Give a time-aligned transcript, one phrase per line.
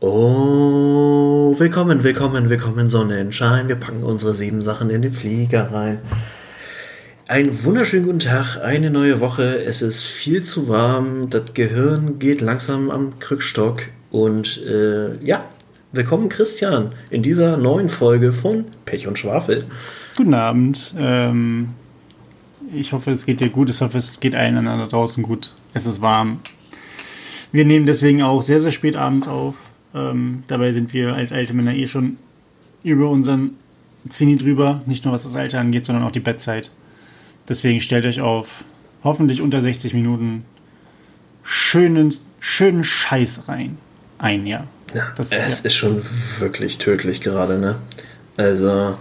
[0.00, 3.66] Oh, willkommen, willkommen, willkommen Sonnenschein.
[3.66, 6.00] Wir packen unsere sieben Sachen in den Flieger rein.
[7.28, 9.64] Einen wunderschönen guten Tag, eine neue Woche.
[9.64, 13.84] Es ist viel zu warm, das Gehirn geht langsam am Krückstock.
[14.10, 15.46] Und äh, ja,
[15.92, 19.64] willkommen Christian in dieser neuen Folge von Pech und Schwafel.
[20.14, 20.92] Guten Abend.
[20.98, 21.70] Ähm,
[22.70, 23.70] ich hoffe, es geht dir gut.
[23.70, 25.54] Ich hoffe, es geht allen da draußen gut.
[25.72, 26.40] Es ist warm.
[27.50, 29.65] Wir nehmen deswegen auch sehr, sehr spät abends auf.
[29.96, 32.18] Ähm, dabei sind wir als alte Männer eh schon
[32.84, 33.52] über unseren
[34.08, 34.82] Zini drüber.
[34.86, 36.70] Nicht nur was das Alter angeht, sondern auch die Bettzeit.
[37.48, 38.64] Deswegen stellt euch auf
[39.02, 40.44] hoffentlich unter 60 Minuten
[41.42, 43.78] schönen, schönen Scheiß rein.
[44.18, 44.66] Ein, ja.
[44.94, 45.66] ja das, es ja.
[45.66, 46.02] ist schon
[46.38, 47.76] wirklich tödlich gerade, ne?
[48.36, 48.98] Also,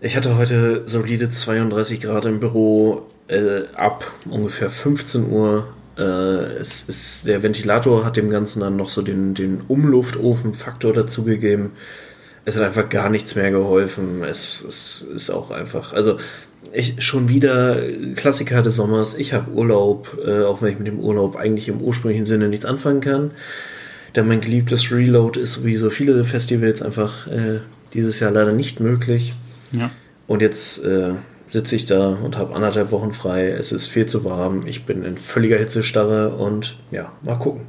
[0.00, 3.08] ich hatte heute solide 32 Grad im Büro.
[3.26, 5.68] Äh, ab ungefähr 15 Uhr
[5.98, 6.02] äh,
[6.60, 11.72] es ist, der Ventilator hat dem Ganzen dann noch so den, den Umluftofen-Faktor dazugegeben.
[12.44, 14.22] Es hat einfach gar nichts mehr geholfen.
[14.22, 16.18] Es, es ist auch einfach, also
[16.72, 17.76] ich, schon wieder
[18.14, 19.14] Klassiker des Sommers.
[19.16, 22.64] Ich habe Urlaub, äh, auch wenn ich mit dem Urlaub eigentlich im ursprünglichen Sinne nichts
[22.64, 23.32] anfangen kann.
[24.14, 27.60] Denn mein geliebtes Reload ist wie so viele Festivals einfach äh,
[27.92, 29.34] dieses Jahr leider nicht möglich.
[29.72, 29.90] Ja.
[30.26, 31.12] Und jetzt äh,
[31.48, 33.48] sitze ich da und habe anderthalb Wochen frei.
[33.48, 34.66] Es ist viel zu warm.
[34.66, 37.62] Ich bin in völliger Hitzestarre und ja, mal gucken.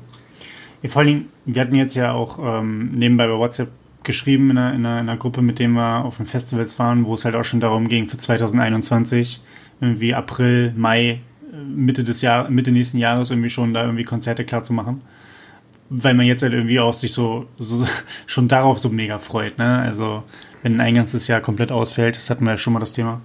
[0.81, 3.69] Ja, vor allem, wir hatten jetzt ja auch ähm, nebenbei bei WhatsApp
[4.03, 7.05] geschrieben in einer, in, einer, in einer, Gruppe, mit dem wir auf den Festivals waren,
[7.05, 9.41] wo es halt auch schon darum ging, für 2021,
[9.81, 11.19] irgendwie April, Mai, äh,
[11.67, 15.01] Mitte des Jahr, Mitte nächsten Jahres irgendwie schon da irgendwie Konzerte klar zu machen.
[15.89, 17.85] Weil man jetzt halt irgendwie auch sich so, so
[18.25, 19.79] schon darauf so mega freut, ne?
[19.79, 20.23] Also,
[20.63, 23.21] wenn ein ganzes Jahr komplett ausfällt, das hatten wir ja schon mal das Thema.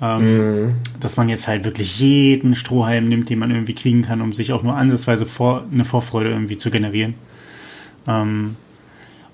[0.00, 0.72] Ähm, mhm.
[1.00, 4.52] Dass man jetzt halt wirklich jeden Strohhalm nimmt, den man irgendwie kriegen kann, um sich
[4.52, 7.14] auch nur ansatzweise vor, eine Vorfreude irgendwie zu generieren.
[8.06, 8.56] Ähm,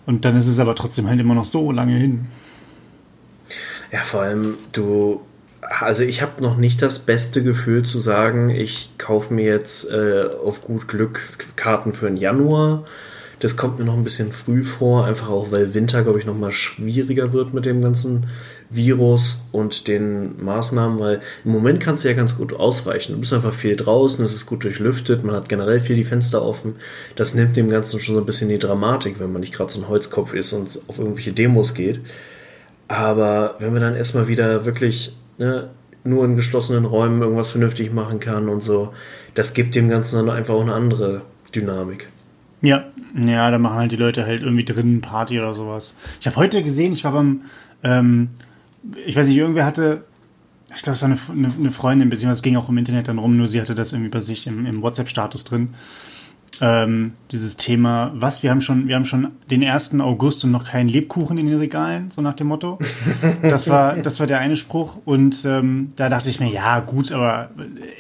[0.06, 2.26] und dann ist es aber trotzdem halt immer noch so lange hin.
[3.92, 5.20] Ja, vor allem, du,
[5.60, 10.24] also ich habe noch nicht das beste Gefühl zu sagen, ich kaufe mir jetzt äh,
[10.42, 11.20] auf gut Glück
[11.56, 12.84] Karten für den Januar.
[13.38, 16.38] Das kommt mir noch ein bisschen früh vor, einfach auch weil Winter, glaube ich, noch
[16.38, 18.26] mal schwieriger wird mit dem ganzen
[18.74, 23.12] Virus und den Maßnahmen, weil im Moment kannst du ja ganz gut ausweichen.
[23.12, 26.42] Du bist einfach viel draußen, es ist gut durchlüftet, man hat generell viel die Fenster
[26.42, 26.76] offen.
[27.16, 29.80] Das nimmt dem Ganzen schon so ein bisschen die Dramatik, wenn man nicht gerade so
[29.80, 32.00] ein Holzkopf ist und auf irgendwelche Demos geht.
[32.88, 35.70] Aber wenn man dann erstmal wieder wirklich ne,
[36.04, 38.92] nur in geschlossenen Räumen irgendwas vernünftig machen kann und so,
[39.34, 41.22] das gibt dem Ganzen dann einfach auch eine andere
[41.54, 42.08] Dynamik.
[42.60, 42.84] Ja,
[43.14, 45.94] ja, da machen halt die Leute halt irgendwie drinnen Party oder sowas.
[46.20, 47.42] Ich habe heute gesehen, ich war beim
[47.82, 48.28] ähm,
[49.04, 50.04] ich weiß nicht, irgendwer hatte,
[50.74, 53.18] ich glaube, es war eine, eine, eine Freundin, beziehungsweise es ging auch im Internet dann
[53.18, 55.74] rum, nur sie hatte das irgendwie bei sich im, im WhatsApp-Status drin.
[56.60, 59.98] Ähm, dieses Thema, was, wir haben schon, wir haben schon den 1.
[60.00, 62.78] August und noch keinen Lebkuchen in den Regalen, so nach dem Motto.
[63.42, 64.98] Das war, das war der eine Spruch.
[65.04, 67.50] Und ähm, da dachte ich mir, ja, gut, aber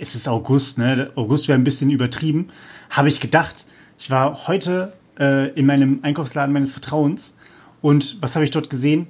[0.00, 1.10] es ist August, ne?
[1.14, 2.48] August wäre ein bisschen übertrieben.
[2.90, 3.66] Habe ich gedacht.
[3.98, 7.34] Ich war heute äh, in meinem Einkaufsladen meines Vertrauens
[7.80, 9.08] und was habe ich dort gesehen?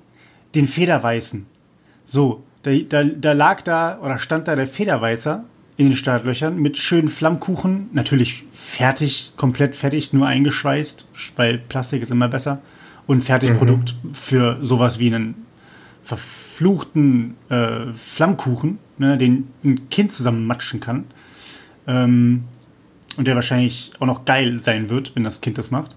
[0.55, 1.47] Den Federweißen.
[2.05, 5.45] So, da, da, da lag da oder stand da der Federweißer
[5.77, 12.11] in den Startlöchern mit schönen Flammkuchen, natürlich fertig, komplett fertig, nur eingeschweißt, weil Plastik ist
[12.11, 12.61] immer besser.
[13.07, 14.15] Und Fertigprodukt mhm.
[14.15, 15.47] für sowas wie einen
[16.05, 21.05] verfluchten äh, Flammkuchen, ne, den ein Kind zusammen matschen kann.
[21.87, 22.45] Ähm,
[23.17, 25.97] und der wahrscheinlich auch noch geil sein wird, wenn das Kind das macht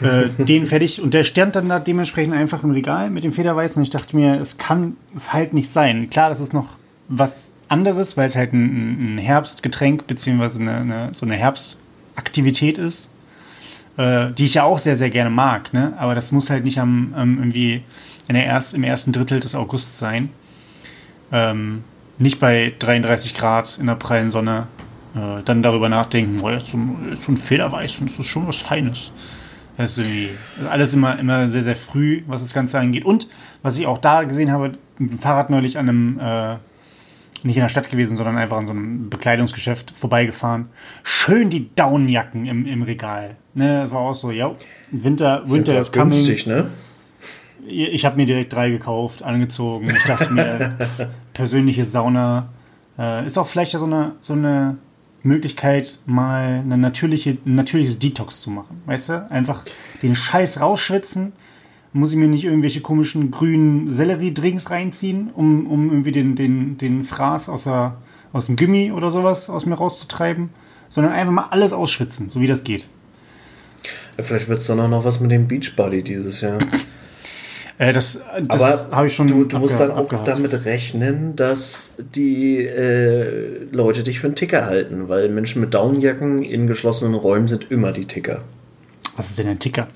[0.00, 3.80] äh, den fertig und der stand dann da dementsprechend einfach im Regal mit dem Federweißen
[3.80, 6.10] und ich dachte mir, es kann es halt nicht sein.
[6.10, 6.68] Klar, das ist noch
[7.08, 13.08] was anderes, weil es halt ein, ein Herbstgetränk beziehungsweise eine, eine, so eine Herbstaktivität ist,
[13.96, 15.72] äh, die ich ja auch sehr, sehr gerne mag.
[15.72, 15.94] Ne?
[15.98, 17.82] Aber das muss halt nicht am ähm, irgendwie
[18.28, 20.30] in der erst, im ersten Drittel des Augusts sein.
[21.32, 21.84] Ähm,
[22.18, 24.66] nicht bei 33 Grad in der prallen Sonne
[25.14, 26.78] äh, dann darüber nachdenken, oh, jetzt so,
[27.20, 29.10] so ein Federweißen, das ist schon was Feines.
[29.80, 30.28] Das ist irgendwie
[30.68, 33.06] alles immer, immer sehr, sehr früh, was das Ganze angeht.
[33.06, 33.28] Und
[33.62, 36.56] was ich auch da gesehen habe, mit dem Fahrrad neulich an einem, äh,
[37.44, 40.68] nicht in der Stadt gewesen, sondern einfach an so einem Bekleidungsgeschäft vorbeigefahren.
[41.02, 43.36] Schön die Downjacken im, im Regal.
[43.54, 44.52] Ne, das war auch so, ja,
[44.90, 46.10] Winter, Winter ist coming.
[46.10, 46.68] Günstig, ne?
[47.66, 49.88] Ich habe mir direkt drei gekauft, angezogen.
[49.88, 50.76] Ich dachte mir,
[51.32, 52.50] persönliche Sauna.
[52.98, 54.76] Äh, ist auch vielleicht ja so eine, so eine
[55.22, 58.82] Möglichkeit, mal eine natürliche, ein natürliches Detox zu machen.
[58.86, 59.30] Weißt du?
[59.30, 59.64] Einfach
[60.02, 61.32] den Scheiß rausschwitzen.
[61.92, 67.02] Muss ich mir nicht irgendwelche komischen grünen Sellerie-Drinks reinziehen, um, um irgendwie den, den, den
[67.02, 67.96] Fraß aus, der,
[68.32, 70.50] aus dem Gummi oder sowas aus mir rauszutreiben,
[70.88, 72.86] sondern einfach mal alles ausschwitzen, so wie das geht.
[74.16, 76.58] Ja, vielleicht wird es dann auch noch was mit dem Beachbody dieses Jahr.
[77.80, 79.26] Äh, das das habe ich schon.
[79.26, 80.28] Du, du musst dann auch abgehakt.
[80.28, 86.42] damit rechnen, dass die äh, Leute dich für einen Ticker halten, weil Menschen mit Daunenjacken
[86.42, 88.44] in geschlossenen Räumen sind immer die Ticker.
[89.16, 89.88] Was ist denn ein Ticker?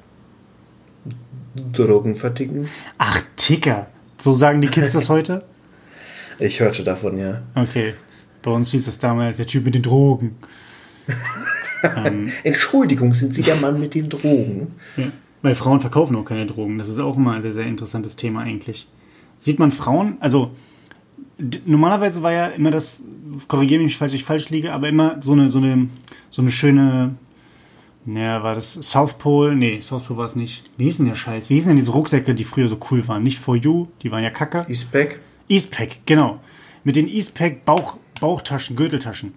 [1.74, 2.70] Drogen verticken.
[2.96, 3.88] Ach, Ticker.
[4.18, 5.44] So sagen die Kids das heute?
[6.38, 7.42] Ich hörte davon, ja.
[7.54, 7.92] Okay.
[8.40, 10.36] Bei uns hieß es damals der Typ mit den Drogen.
[11.82, 14.74] ähm, Entschuldigung, sind Sie der Mann mit den Drogen?
[14.96, 15.04] Ja.
[15.44, 16.78] Weil Frauen verkaufen auch keine Drogen.
[16.78, 18.88] Das ist auch immer ein sehr, sehr interessantes Thema eigentlich.
[19.40, 20.52] Sieht man Frauen, also
[21.66, 23.02] normalerweise war ja immer das,
[23.46, 25.90] korrigiere mich, falls ich falsch liege, aber immer so eine, so eine,
[26.30, 27.16] so eine schöne,
[28.06, 29.54] naja, war das South Pole?
[29.54, 30.70] Nee, South Pole war es nicht.
[30.78, 31.50] Wie hieß denn der Scheiß?
[31.50, 33.22] Wie hießen denn diese Rucksäcke, die früher so cool waren?
[33.22, 34.64] Nicht For You, die waren ja kacke.
[34.66, 35.20] Eastpack?
[35.50, 36.40] Eastpack, genau.
[36.84, 39.34] Mit den Eastpack Bauch, Bauchtaschen, Gürteltaschen.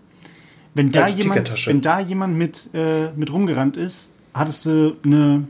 [0.74, 5.50] Wenn da, ja, jemand, wenn da jemand mit, äh, mit rumgerannt ist, hattest du eine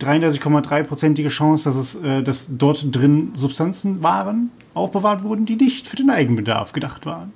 [0.00, 5.96] 33,3-prozentige Chance, dass, es, äh, dass dort drin Substanzen waren, aufbewahrt wurden, die nicht für
[5.96, 7.32] den Eigenbedarf gedacht waren.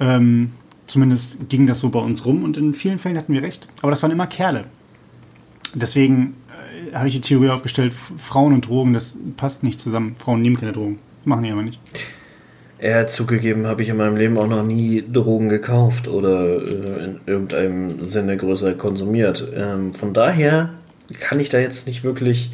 [0.00, 0.52] Ähm,
[0.86, 3.68] zumindest ging das so bei uns rum und in vielen Fällen hatten wir recht.
[3.82, 4.64] Aber das waren immer Kerle.
[5.74, 6.34] Deswegen
[6.90, 10.16] äh, habe ich die Theorie aufgestellt, Frauen und Drogen, das passt nicht zusammen.
[10.18, 10.98] Frauen nehmen keine Drogen.
[11.24, 11.78] Machen die aber nicht.
[12.80, 17.20] Ja, zugegeben habe ich in meinem Leben auch noch nie Drogen gekauft oder äh, in
[17.26, 19.46] irgendeinem Sinne größer konsumiert.
[19.54, 20.70] Ähm, von daher
[21.20, 22.50] kann ich da jetzt nicht wirklich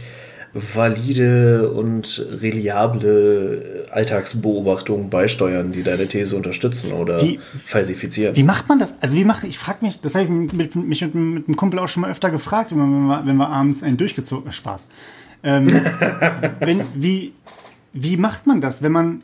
[0.54, 8.34] valide und reliable Alltagsbeobachtungen beisteuern, die deine These unterstützen oder wie, falsifizieren.
[8.34, 8.94] Wie macht man das?
[9.00, 11.56] Also wie mache ich, frage mich, das habe ich mich mit, mich mit, mit einem
[11.56, 14.88] Kumpel auch schon mal öfter gefragt, wenn wir, wenn wir abends einen durchgezogen Spaß.
[15.42, 15.68] Ähm,
[16.60, 17.32] wenn, wie,
[17.92, 19.22] wie macht man das, wenn man,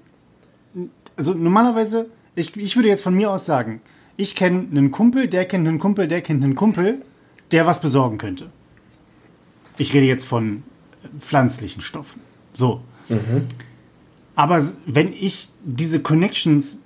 [1.16, 3.80] also normalerweise, ich, ich würde jetzt von mir aus sagen,
[4.16, 6.98] ich kenne einen Kumpel, der kennt einen Kumpel, der kennt einen Kumpel,
[7.50, 8.50] der was besorgen könnte.
[9.76, 10.62] Ich rede jetzt von
[11.18, 12.20] pflanzlichen Stoffen.
[12.52, 12.80] So.
[13.08, 13.46] Mhm.
[14.36, 16.78] Aber wenn ich diese Connections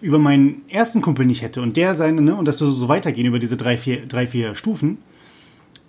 [0.00, 3.38] über meinen ersten Kumpel nicht hätte und der seine, ne, und das so weitergehen über
[3.38, 4.98] diese drei vier, drei, vier Stufen,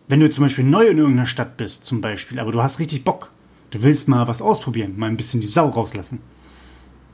[0.08, 3.04] wenn du zum Beispiel neu in irgendeiner Stadt bist, zum Beispiel, aber du hast richtig
[3.04, 3.32] Bock,
[3.72, 6.20] du willst mal was ausprobieren, mal ein bisschen die Sau rauslassen.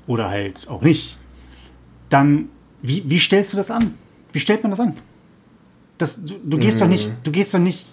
[0.07, 1.18] Oder halt auch nicht.
[2.10, 2.50] Dann,
[2.81, 3.94] wie, wie stellst du das an?
[4.33, 4.95] Wie stellt man das an?
[5.98, 6.81] Das, du, du gehst mhm.
[6.81, 7.86] doch nicht, du gehst doch nicht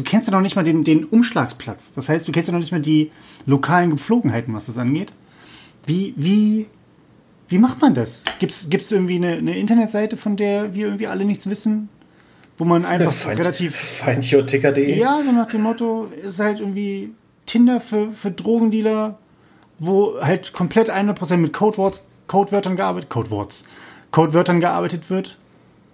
[0.00, 1.92] du kennst ja noch nicht mal den, den Umschlagsplatz.
[1.94, 3.10] Das heißt, du kennst ja noch nicht mal die
[3.44, 5.12] lokalen Gepflogenheiten, was das angeht.
[5.84, 6.66] Wie, wie,
[7.48, 8.24] wie macht man das?
[8.38, 11.90] Gibt es irgendwie eine, eine, Internetseite, von der wir irgendwie alle nichts wissen?
[12.56, 13.76] Wo man einfach Find, relativ.
[13.76, 14.98] Findyourticker.de?
[14.98, 17.12] Ja, so nach dem Motto, ist halt irgendwie
[17.44, 19.18] Tinder für, für Drogendealer,
[19.78, 23.66] wo halt komplett 100% mit Codeworts, Codewörtern gearbeitet, Codeworts,
[24.12, 25.36] Codewörtern gearbeitet wird.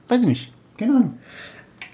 [0.07, 0.53] Weiß ich nicht.
[0.79, 1.19] Keine Ahnung.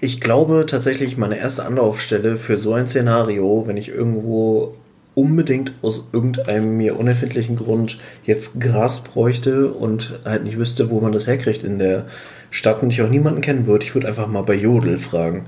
[0.03, 4.75] Ich glaube tatsächlich, meine erste Anlaufstelle für so ein Szenario, wenn ich irgendwo
[5.15, 11.13] unbedingt aus irgendeinem mir unerfindlichen Grund jetzt Gras bräuchte und halt nicht wüsste, wo man
[11.13, 12.07] das herkriegt in der
[12.51, 15.45] Stadt und ich auch niemanden kennen würde, ich würde einfach mal bei Jodel fragen.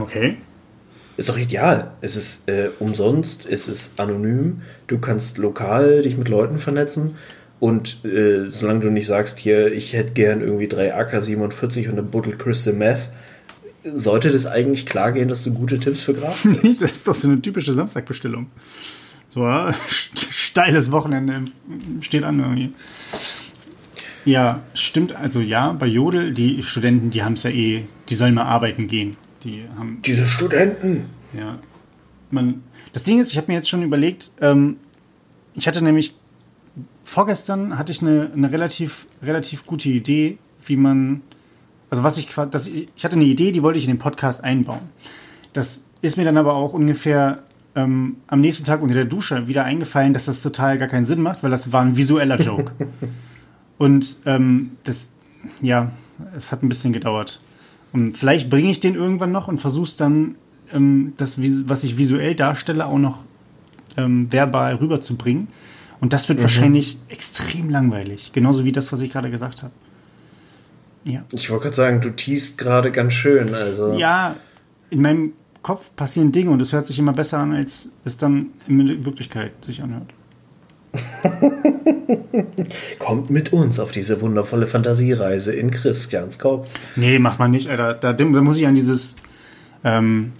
[0.00, 0.38] Okay.
[1.16, 1.92] Ist doch ideal.
[2.00, 7.14] Es ist äh, umsonst, es ist anonym, du kannst lokal dich mit Leuten vernetzen
[7.62, 12.02] und äh, solange du nicht sagst, hier, ich hätte gern irgendwie drei AK-47 und eine
[12.02, 13.08] Bottle Crystal Meth,
[13.84, 16.82] sollte das eigentlich klar gehen, dass du gute Tipps für Gras hast?
[16.82, 18.48] das ist doch so eine typische Samstagbestellung.
[19.30, 21.42] So, ja, steiles Wochenende
[22.00, 22.72] steht an irgendwie.
[24.24, 25.14] Ja, stimmt.
[25.14, 28.88] Also ja, bei Jodel, die Studenten, die haben es ja eh, die sollen mal arbeiten
[28.88, 29.16] gehen.
[29.44, 30.00] Die haben.
[30.04, 31.04] Diese Studenten!
[31.32, 31.60] Ja.
[32.32, 34.78] Man, das Ding ist, ich habe mir jetzt schon überlegt, ähm,
[35.54, 36.16] ich hatte nämlich
[37.04, 41.22] vorgestern hatte ich eine, eine relativ, relativ gute Idee, wie man,
[41.90, 44.80] also was ich, das, ich hatte eine Idee, die wollte ich in den Podcast einbauen.
[45.52, 47.42] Das ist mir dann aber auch ungefähr
[47.74, 51.22] ähm, am nächsten Tag unter der Dusche wieder eingefallen, dass das total gar keinen Sinn
[51.22, 52.72] macht, weil das war ein visueller Joke.
[53.78, 55.10] Und ähm, das,
[55.60, 55.90] ja,
[56.36, 57.40] es hat ein bisschen gedauert.
[57.92, 60.36] Und vielleicht bringe ich den irgendwann noch und versuche es dann,
[60.72, 63.18] ähm, das, was ich visuell darstelle, auch noch
[63.96, 65.48] ähm, verbal rüberzubringen.
[66.02, 66.42] Und das wird mhm.
[66.42, 68.32] wahrscheinlich extrem langweilig.
[68.32, 69.72] Genauso wie das, was ich gerade gesagt habe.
[71.04, 71.24] Ja.
[71.30, 73.54] Ich wollte gerade sagen, du tiest gerade ganz schön.
[73.54, 73.92] Also.
[73.92, 74.34] Ja,
[74.90, 75.32] in meinem
[75.62, 79.52] Kopf passieren Dinge und es hört sich immer besser an, als es dann in Wirklichkeit
[79.64, 80.08] sich anhört.
[82.98, 86.68] Kommt mit uns auf diese wundervolle Fantasiereise in Christians Kopf.
[86.96, 87.94] Nee, macht man nicht, Alter.
[87.94, 89.14] Da, da muss ich an dieses.
[89.84, 90.32] Ähm,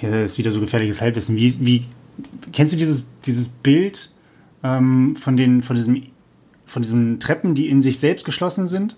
[0.00, 1.36] ja, das ist wieder so gefährliches Halbwissen.
[1.36, 1.84] Wie, wie
[2.52, 4.10] kennst du dieses, dieses Bild
[4.62, 6.02] ähm, von, den, von, diesem,
[6.66, 8.96] von diesen Treppen, die in sich selbst geschlossen sind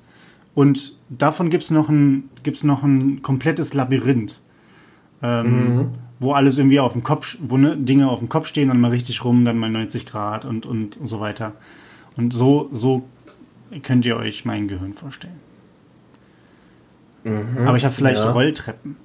[0.54, 4.40] Und davon gibt es noch, ein, gibt's noch ein komplettes Labyrinth.
[5.22, 5.88] Ähm, mhm.
[6.18, 8.90] Wo alles irgendwie auf dem Kopf, wo ne, Dinge auf dem Kopf stehen, dann mal
[8.90, 11.52] richtig rum, dann mal 90 Grad und, und, und so weiter.
[12.16, 13.04] Und so, so
[13.82, 15.40] könnt ihr euch mein Gehirn vorstellen.
[17.24, 18.30] Mhm, Aber ich habe vielleicht ja.
[18.30, 18.96] Rolltreppen.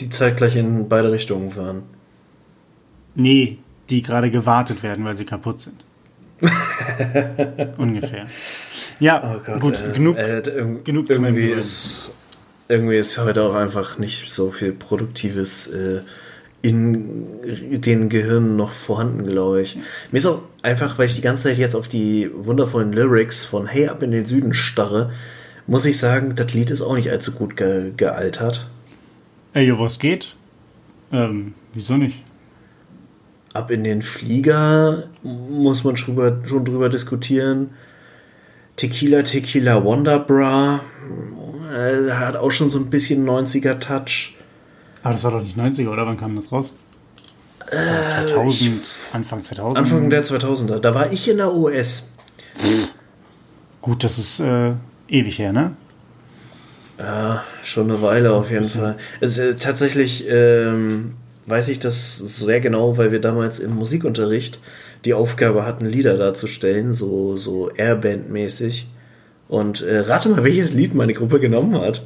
[0.00, 1.84] Die zeitgleich in beide Richtungen fahren.
[3.14, 3.58] Nee,
[3.90, 5.84] die gerade gewartet werden, weil sie kaputt sind.
[7.78, 8.26] Ungefähr.
[9.00, 10.42] Ja, oh Gott, gut, äh, genug, äh,
[10.84, 12.10] genug meinem ist,
[12.68, 16.00] Irgendwie ist heute auch einfach nicht so viel Produktives äh,
[16.62, 19.78] in den Gehirnen noch vorhanden, glaube ich.
[20.10, 23.66] Mir ist auch einfach, weil ich die ganze Zeit jetzt auf die wundervollen Lyrics von
[23.66, 25.12] Hey Up in den Süden starre,
[25.66, 28.68] muss ich sagen, das Lied ist auch nicht allzu gut ge gealtert.
[29.52, 30.34] Ey, was geht?
[31.12, 32.22] Ähm, wieso nicht?
[33.56, 37.70] Ab in den Flieger muss man schon drüber, schon drüber diskutieren.
[38.76, 40.80] Tequila, Tequila, Wonderbra
[41.72, 44.34] äh, hat auch schon so ein bisschen 90er-Touch.
[45.02, 46.06] Aber das war doch nicht 90er, oder?
[46.06, 46.74] Wann kam das raus?
[47.70, 48.80] Das war 2000, ich,
[49.12, 49.78] Anfang 2000.
[49.78, 50.78] Anfang der 2000er.
[50.78, 52.10] Da war ich in der US.
[53.80, 54.72] Gut, das ist äh,
[55.08, 55.72] ewig her, ne?
[56.98, 58.96] Ja, schon eine Weile auf jeden Fall.
[59.20, 61.14] Es, äh, tatsächlich ähm,
[61.46, 64.60] weiß ich das sehr genau, weil wir damals im Musikunterricht
[65.04, 68.86] die Aufgabe hatten, Lieder darzustellen, so, so Airband-mäßig.
[69.48, 72.04] Und äh, rate mal, welches Lied meine Gruppe genommen hat.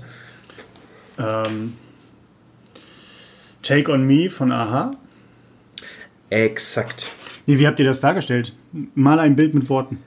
[1.19, 1.75] Ähm,
[3.63, 4.91] Take on Me von Aha.
[6.29, 7.11] Exakt.
[7.47, 8.55] Nee, wie habt ihr das dargestellt?
[8.95, 9.99] Mal ein Bild mit Worten.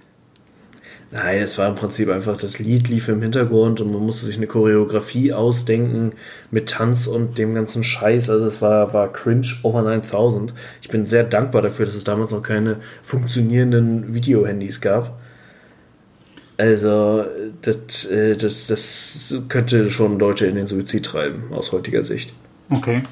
[1.14, 4.36] Nein, es war im Prinzip einfach, das Lied lief im Hintergrund und man musste sich
[4.36, 6.14] eine Choreografie ausdenken
[6.50, 8.32] mit Tanz und dem ganzen Scheiß.
[8.32, 10.56] Also es war, war cringe over 9000.
[10.82, 15.20] Ich bin sehr dankbar dafür, dass es damals noch keine funktionierenden Videohandys gab.
[16.58, 17.26] Also
[17.62, 22.34] das, äh, das, das könnte schon Leute in den Suizid treiben, aus heutiger Sicht.
[22.72, 23.04] Okay.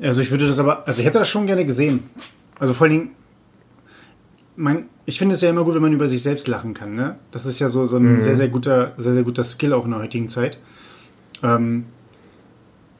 [0.00, 2.02] Also ich würde das aber, also ich hätte das schon gerne gesehen.
[2.58, 3.10] Also vor allen Dingen,
[4.56, 6.94] mein, ich finde es ja immer gut, wenn man über sich selbst lachen kann.
[6.94, 7.16] Ne?
[7.30, 8.22] Das ist ja so, so ein mhm.
[8.22, 10.58] sehr, sehr guter, sehr, sehr guter Skill auch in der heutigen Zeit.
[11.42, 11.86] Ähm,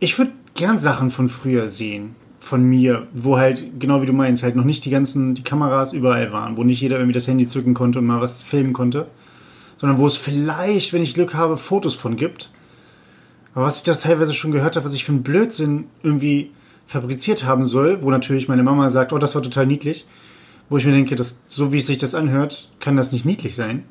[0.00, 4.42] ich würde gern Sachen von früher sehen, von mir, wo halt, genau wie du meinst,
[4.42, 7.46] halt noch nicht die ganzen, die Kameras überall waren, wo nicht jeder irgendwie das Handy
[7.46, 9.06] zücken konnte und mal was filmen konnte,
[9.76, 12.50] sondern wo es vielleicht, wenn ich Glück habe, Fotos von gibt.
[13.54, 16.50] Aber was ich das teilweise schon gehört habe, was ich für einen Blödsinn irgendwie
[16.86, 20.06] fabriziert haben soll, wo natürlich meine Mama sagt, oh, das war total niedlich
[20.72, 23.54] wo ich mir denke, dass, so wie es sich das anhört, kann das nicht niedlich
[23.54, 23.84] sein.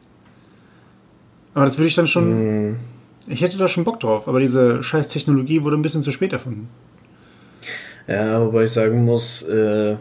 [1.53, 2.71] Aber das würde ich dann schon.
[2.71, 2.75] Mm.
[3.27, 6.33] Ich hätte da schon Bock drauf, aber diese scheiß Technologie wurde ein bisschen zu spät
[6.33, 6.69] erfunden.
[8.07, 9.95] Ja, wobei ich sagen muss, äh,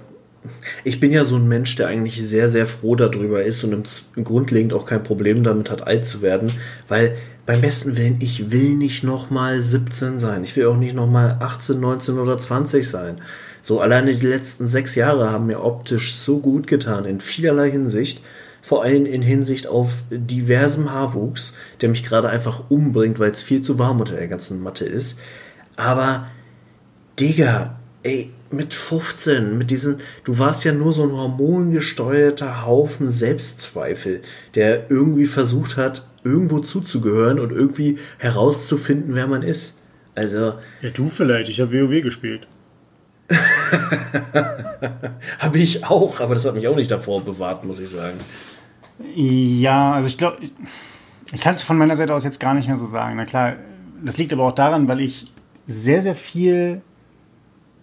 [0.85, 3.75] ich bin ja so ein Mensch, der eigentlich sehr, sehr froh darüber ist und
[4.17, 6.51] im, grundlegend auch kein Problem damit hat, alt zu werden,
[6.89, 10.45] weil beim besten Willen, ich will nicht nochmal 17 sein.
[10.45, 13.21] Ich will auch nicht nochmal 18, 19 oder 20 sein.
[13.63, 18.23] So alleine die letzten sechs Jahre haben mir optisch so gut getan, in vielerlei Hinsicht.
[18.63, 23.63] Vor allem in Hinsicht auf diversem Haarwuchs, der mich gerade einfach umbringt, weil es viel
[23.63, 25.19] zu warm unter der ganzen Matte ist.
[25.77, 26.27] Aber,
[27.19, 34.21] Digga, ey, mit 15, mit diesen, du warst ja nur so ein hormongesteuerter Haufen Selbstzweifel,
[34.55, 39.79] der irgendwie versucht hat, irgendwo zuzugehören und irgendwie herauszufinden, wer man ist.
[40.15, 40.55] Also.
[40.83, 42.47] Ja, du vielleicht, ich habe WoW gespielt.
[45.39, 48.19] Habe ich auch, aber das hat mich auch nicht davor bewahrt, muss ich sagen.
[49.15, 50.39] Ja, also ich glaube,
[51.33, 53.17] ich kann es von meiner Seite aus jetzt gar nicht mehr so sagen.
[53.17, 53.57] Na klar,
[54.05, 55.27] das liegt aber auch daran, weil ich
[55.67, 56.83] sehr, sehr viel.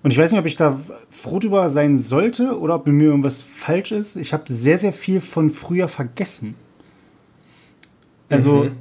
[0.03, 3.05] Und ich weiß nicht, ob ich da froh drüber sein sollte oder ob mit mir
[3.05, 4.15] irgendwas falsch ist.
[4.15, 6.55] Ich habe sehr, sehr viel von früher vergessen.
[8.29, 8.71] Also, mhm.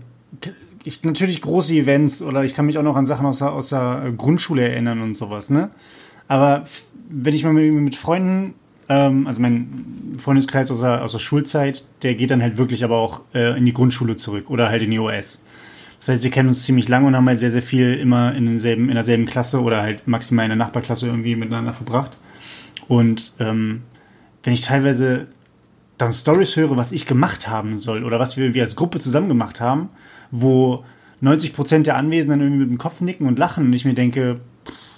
[0.85, 3.69] ich, natürlich große Events oder ich kann mich auch noch an Sachen aus der, aus
[3.69, 5.71] der Grundschule erinnern und sowas, ne?
[6.29, 6.65] Aber
[7.09, 8.55] wenn ich mal mit, mit Freunden,
[8.89, 12.97] ähm, also mein Freundeskreis aus der, aus der Schulzeit, der geht dann halt wirklich aber
[12.97, 15.41] auch äh, in die Grundschule zurück oder halt in die OS.
[15.99, 18.47] Das heißt, wir kennen uns ziemlich lange und haben halt sehr, sehr viel immer in,
[18.47, 22.17] denselben, in derselben Klasse oder halt maximal in der Nachbarklasse irgendwie miteinander verbracht.
[22.87, 23.83] Und ähm,
[24.43, 25.27] wenn ich teilweise
[25.99, 29.29] dann Stories höre, was ich gemacht haben soll oder was wir irgendwie als Gruppe zusammen
[29.29, 29.89] gemacht haben,
[30.31, 30.85] wo
[31.23, 34.39] 90% der Anwesenden irgendwie mit dem Kopf nicken und lachen und ich mir denke,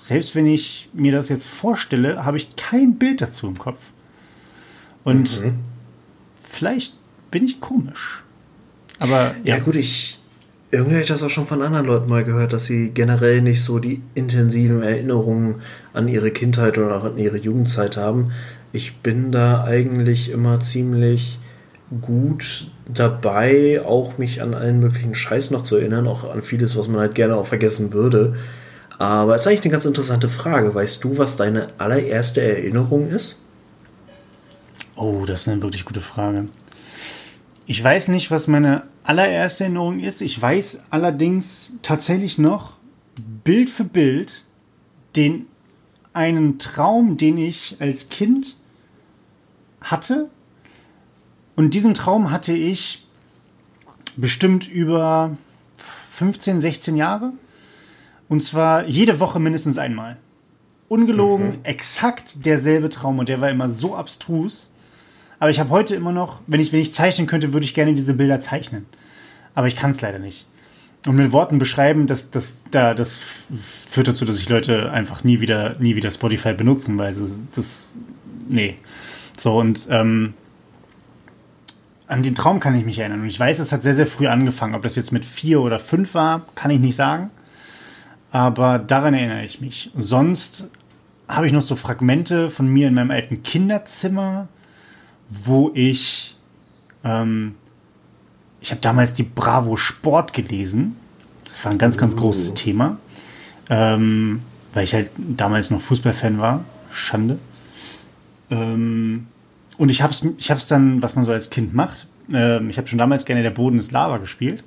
[0.08, 3.92] selbst wenn ich mir das jetzt vorstelle, habe ich kein Bild dazu im Kopf.
[5.04, 5.58] Und mhm.
[6.36, 6.94] vielleicht
[7.30, 8.22] bin ich komisch.
[8.98, 10.18] Aber ja, ja gut, ich
[10.70, 13.62] irgendwie habe ich das auch schon von anderen Leuten mal gehört, dass sie generell nicht
[13.62, 15.56] so die intensiven Erinnerungen
[15.92, 18.32] an ihre Kindheit oder auch an ihre Jugendzeit haben.
[18.72, 21.38] Ich bin da eigentlich immer ziemlich
[22.00, 26.88] gut dabei, auch mich an allen möglichen Scheiß noch zu erinnern, auch an vieles, was
[26.88, 28.36] man halt gerne auch vergessen würde.
[28.98, 30.74] Aber es ist eigentlich eine ganz interessante Frage.
[30.74, 33.42] Weißt du, was deine allererste Erinnerung ist?
[34.96, 36.48] Oh, das ist eine wirklich gute Frage.
[37.66, 40.20] Ich weiß nicht, was meine allererste Erinnerung ist.
[40.20, 42.72] Ich weiß allerdings tatsächlich noch
[43.44, 44.44] Bild für Bild
[45.14, 45.46] den
[46.12, 48.56] einen Traum, den ich als Kind
[49.80, 50.28] hatte.
[51.54, 53.06] Und diesen Traum hatte ich
[54.16, 55.36] bestimmt über
[56.12, 57.32] 15, 16 Jahre.
[58.28, 60.16] Und zwar jede Woche mindestens einmal.
[60.88, 61.64] Ungelogen, mhm.
[61.64, 63.18] exakt derselbe Traum.
[63.18, 64.70] Und der war immer so abstrus.
[65.38, 67.94] Aber ich habe heute immer noch, wenn ich, wenn ich zeichnen könnte, würde ich gerne
[67.94, 68.86] diese Bilder zeichnen.
[69.54, 70.46] Aber ich kann es leider nicht.
[71.06, 73.18] Und mit Worten beschreiben, das, das, da, das
[73.88, 77.92] führt dazu, dass ich Leute einfach nie wieder, nie wieder Spotify benutzen, weil das, das
[78.48, 78.76] nee.
[79.38, 80.34] So, und ähm,
[82.08, 83.20] an den Traum kann ich mich erinnern.
[83.20, 84.74] Und ich weiß, es hat sehr, sehr früh angefangen.
[84.74, 87.30] Ob das jetzt mit vier oder fünf war, kann ich nicht sagen.
[88.30, 89.90] Aber daran erinnere ich mich.
[89.96, 90.68] Sonst
[91.28, 94.48] habe ich noch so Fragmente von mir in meinem alten Kinderzimmer,
[95.28, 96.36] wo ich,
[97.04, 97.54] ähm,
[98.60, 100.96] ich habe damals die Bravo Sport gelesen.
[101.44, 102.54] Das war ein ganz, ganz großes uh.
[102.54, 102.96] Thema.
[103.70, 104.42] Ähm,
[104.74, 106.64] weil ich halt damals noch Fußballfan war.
[106.90, 107.38] Schande.
[108.50, 109.26] Ähm,
[109.76, 112.78] und ich habe es ich hab's dann, was man so als Kind macht, äh, ich
[112.78, 114.64] habe schon damals gerne Der Boden ist Lava gespielt.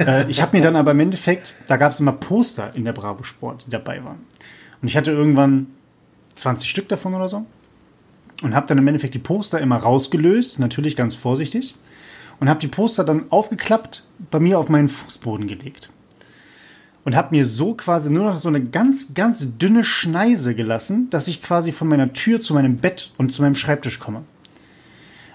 [0.00, 2.92] Äh, ich habe mir dann aber im Endeffekt, da gab es immer Poster in der
[2.92, 4.20] Bravo Sport, die dabei waren.
[4.82, 5.68] Und ich hatte irgendwann
[6.34, 7.46] 20 Stück davon oder so.
[8.42, 11.74] Und habe dann im Endeffekt die Poster immer rausgelöst, natürlich ganz vorsichtig.
[12.38, 15.90] Und habe die Poster dann aufgeklappt, bei mir auf meinen Fußboden gelegt
[17.06, 21.28] und habe mir so quasi nur noch so eine ganz, ganz dünne Schneise gelassen, dass
[21.28, 24.24] ich quasi von meiner Tür zu meinem Bett und zu meinem Schreibtisch komme.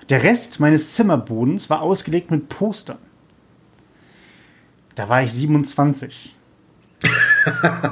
[0.09, 2.97] Der Rest meines Zimmerbodens war ausgelegt mit Postern.
[4.95, 6.35] Da war ich 27.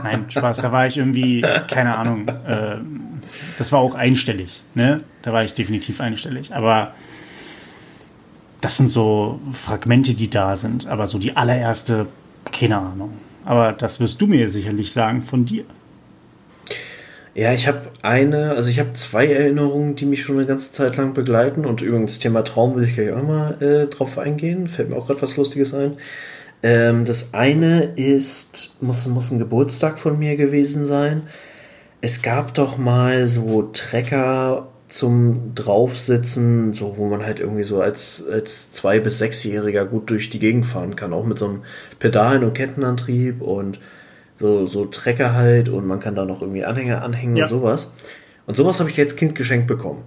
[0.04, 2.78] Nein, Spaß, da war ich irgendwie, keine Ahnung, äh,
[3.58, 5.00] das war auch einstellig, ne?
[5.22, 6.54] Da war ich definitiv einstellig.
[6.54, 6.94] Aber
[8.62, 10.88] das sind so Fragmente, die da sind.
[10.88, 12.08] Aber so die allererste,
[12.52, 13.18] keine Ahnung.
[13.46, 15.64] Aber das wirst du mir sicherlich sagen von dir.
[17.36, 20.98] Ja, ich habe eine, also ich habe zwei Erinnerungen, die mich schon eine ganze Zeit
[20.98, 21.66] lang begleiten.
[21.66, 24.68] Und übrigens, Thema Traum will ich gleich auch mal äh, drauf eingehen.
[24.68, 25.98] Fällt mir auch gerade was Lustiges ein.
[26.62, 31.24] Ähm, das eine ist, muss, muss ein Geburtstag von mir gewesen sein.
[32.02, 38.26] Es gab doch mal so Trecker zum Draufsitzen, so wo man halt irgendwie so als,
[38.30, 41.62] als zwei- bis sechsjähriger gut durch die Gegend fahren kann, auch mit so einem
[42.00, 43.80] Pedalen- und Kettenantrieb und
[44.40, 47.46] so, so Trecker halt und man kann da noch irgendwie Anhänger anhängen ja.
[47.46, 47.92] und sowas.
[48.48, 50.04] Und sowas habe ich als Kind geschenkt bekommen.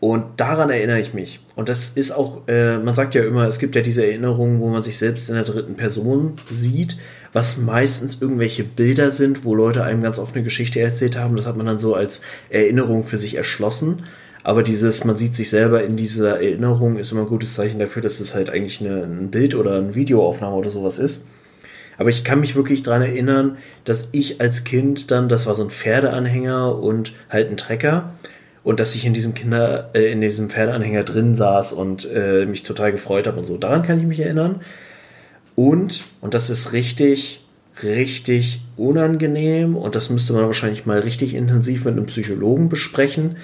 [0.00, 1.40] Und daran erinnere ich mich.
[1.56, 4.68] Und das ist auch, äh, man sagt ja immer, es gibt ja diese Erinnerungen, wo
[4.68, 6.96] man sich selbst in der dritten Person sieht
[7.32, 11.36] was meistens irgendwelche Bilder sind, wo Leute einem ganz oft eine Geschichte erzählt haben.
[11.36, 14.04] Das hat man dann so als Erinnerung für sich erschlossen.
[14.42, 18.02] Aber dieses, man sieht sich selber in dieser Erinnerung, ist immer ein gutes Zeichen dafür,
[18.02, 21.24] dass es halt eigentlich eine, ein Bild oder eine Videoaufnahme oder sowas ist.
[21.98, 25.62] Aber ich kann mich wirklich daran erinnern, dass ich als Kind dann, das war so
[25.62, 28.14] ein Pferdeanhänger und halt ein Trecker,
[28.62, 32.62] und dass ich in diesem Kinder, äh, in diesem Pferdeanhänger drin saß und äh, mich
[32.62, 33.56] total gefreut habe und so.
[33.56, 34.60] Daran kann ich mich erinnern.
[35.54, 37.46] Und, und das ist richtig,
[37.82, 43.36] richtig unangenehm und das müsste man wahrscheinlich mal richtig intensiv mit einem Psychologen besprechen.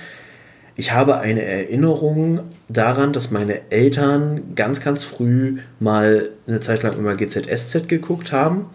[0.79, 6.99] Ich habe eine Erinnerung daran, dass meine Eltern ganz, ganz früh mal eine Zeit lang
[6.99, 8.67] immer GZSZ geguckt haben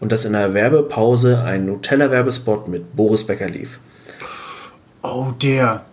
[0.00, 3.78] und dass in der Werbepause ein Nutella-Werbespot mit Boris Becker lief.
[5.06, 5.84] Oh, der.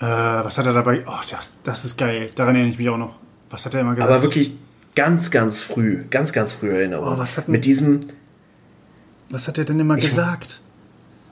[0.00, 1.04] Äh, was hat er dabei?
[1.06, 2.26] Oh, das, das ist geil.
[2.34, 3.16] Daran erinnere ich mich auch noch.
[3.50, 4.12] Was hat er immer gesagt?
[4.12, 4.52] Aber wirklich
[4.94, 7.14] ganz, ganz früh, ganz, ganz früh Erinnerung.
[7.14, 8.00] Oh, was hat Mit diesem.
[9.30, 10.60] Was hat er denn immer gesagt?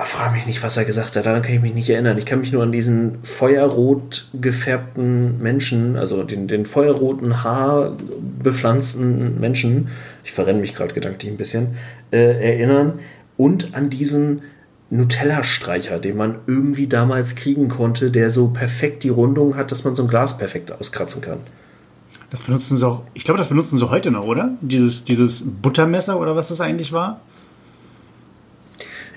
[0.01, 1.27] Ich, frage mich nicht, was er gesagt hat.
[1.27, 2.19] Daran kann ich mich nicht erinnern.
[2.19, 7.97] Ich kann mich nur an diesen feuerrot gefärbten Menschen, also den, den feuerroten Haar
[8.43, 9.89] bepflanzten Menschen,
[10.25, 11.77] ich verrenne mich gerade gedanklich ein bisschen,
[12.11, 12.99] äh, erinnern.
[13.37, 14.43] Und an diesen
[14.93, 19.95] Nutella-Streicher, den man irgendwie damals kriegen konnte, der so perfekt die Rundung hat, dass man
[19.95, 21.39] so ein Glas perfekt auskratzen kann.
[22.29, 24.51] Das benutzen sie auch, ich glaube, das benutzen sie heute noch, oder?
[24.61, 27.23] Dieses, dieses Buttermesser oder was das eigentlich war?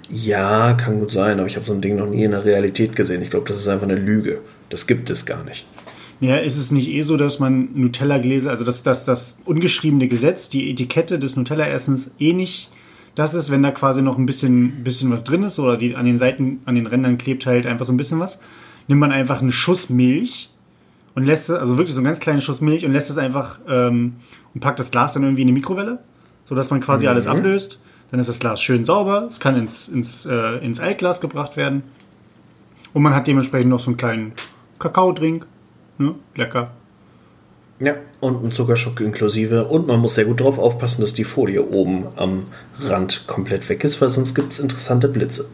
[0.09, 2.95] Ja, kann gut sein, aber ich habe so ein Ding noch nie in der Realität
[2.95, 3.21] gesehen.
[3.21, 4.39] Ich glaube, das ist einfach eine Lüge.
[4.69, 5.65] Das gibt es gar nicht.
[6.21, 10.49] Ja, ist es nicht eh so, dass man Nutella-Gläser, also dass, dass das ungeschriebene Gesetz,
[10.49, 12.69] die Etikette des Nutella-Essens eh nicht
[13.15, 16.05] das ist, wenn da quasi noch ein bisschen, bisschen was drin ist oder die, an
[16.05, 18.39] den Seiten, an den Rändern klebt halt einfach so ein bisschen was,
[18.87, 20.49] nimmt man einfach einen Schuss Milch
[21.15, 23.59] und lässt es, also wirklich so einen ganz kleinen Schuss Milch und lässt es einfach
[23.67, 24.17] ähm,
[24.53, 25.99] und packt das Glas dann irgendwie in die Mikrowelle,
[26.43, 27.11] sodass man quasi mhm.
[27.11, 27.79] alles ablöst.
[28.11, 31.83] Dann ist das Glas schön sauber, es kann ins, ins, äh, ins Altglas gebracht werden.
[32.93, 34.33] Und man hat dementsprechend noch so einen kleinen
[34.77, 35.45] Kakaodrink.
[35.97, 36.15] Ne?
[36.35, 36.71] Lecker.
[37.79, 39.67] Ja, und ein Zuckerschock inklusive.
[39.67, 42.45] Und man muss sehr gut darauf aufpassen, dass die Folie oben am
[42.79, 45.49] Rand komplett weg ist, weil sonst gibt es interessante Blitze.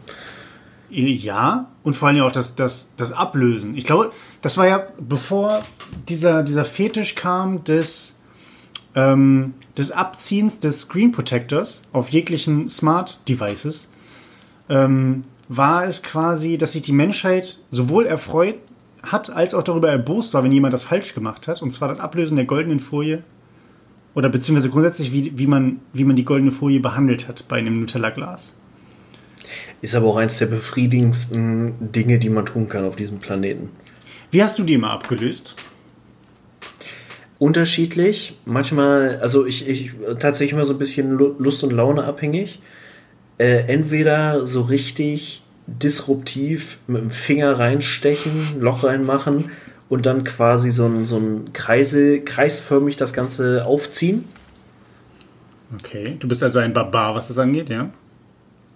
[0.88, 3.76] Ja, und vor allem auch das, das, das Ablösen.
[3.76, 5.64] Ich glaube, das war ja, bevor
[6.08, 8.16] dieser, dieser Fetisch kam des,
[8.94, 13.88] ähm, des Abziehens des Screen Protectors auf jeglichen Smart Devices,
[14.68, 18.56] ähm, war es quasi, dass sich die Menschheit sowohl erfreut
[19.02, 21.62] hat, als auch darüber erbost war, wenn jemand das falsch gemacht hat.
[21.62, 23.22] Und zwar das Ablösen der goldenen Folie.
[24.14, 27.80] Oder beziehungsweise grundsätzlich, wie, wie, man, wie man die goldene Folie behandelt hat bei einem
[27.80, 28.54] Nutella-Glas.
[29.80, 33.70] Ist aber auch eins der befriedigendsten Dinge, die man tun kann auf diesem Planeten.
[34.30, 35.56] Wie hast du die immer abgelöst?
[37.38, 38.38] Unterschiedlich.
[38.44, 42.60] Manchmal, also ich, ich tatsächlich immer so ein bisschen Lust und Laune abhängig.
[43.38, 45.41] Äh, entweder so richtig
[45.80, 49.50] disruptiv mit dem Finger reinstechen, Loch reinmachen
[49.88, 54.24] und dann quasi so ein, so ein Kreise, kreisförmig das Ganze aufziehen.
[55.78, 57.90] Okay, du bist also ein Barbar, was das angeht, ja?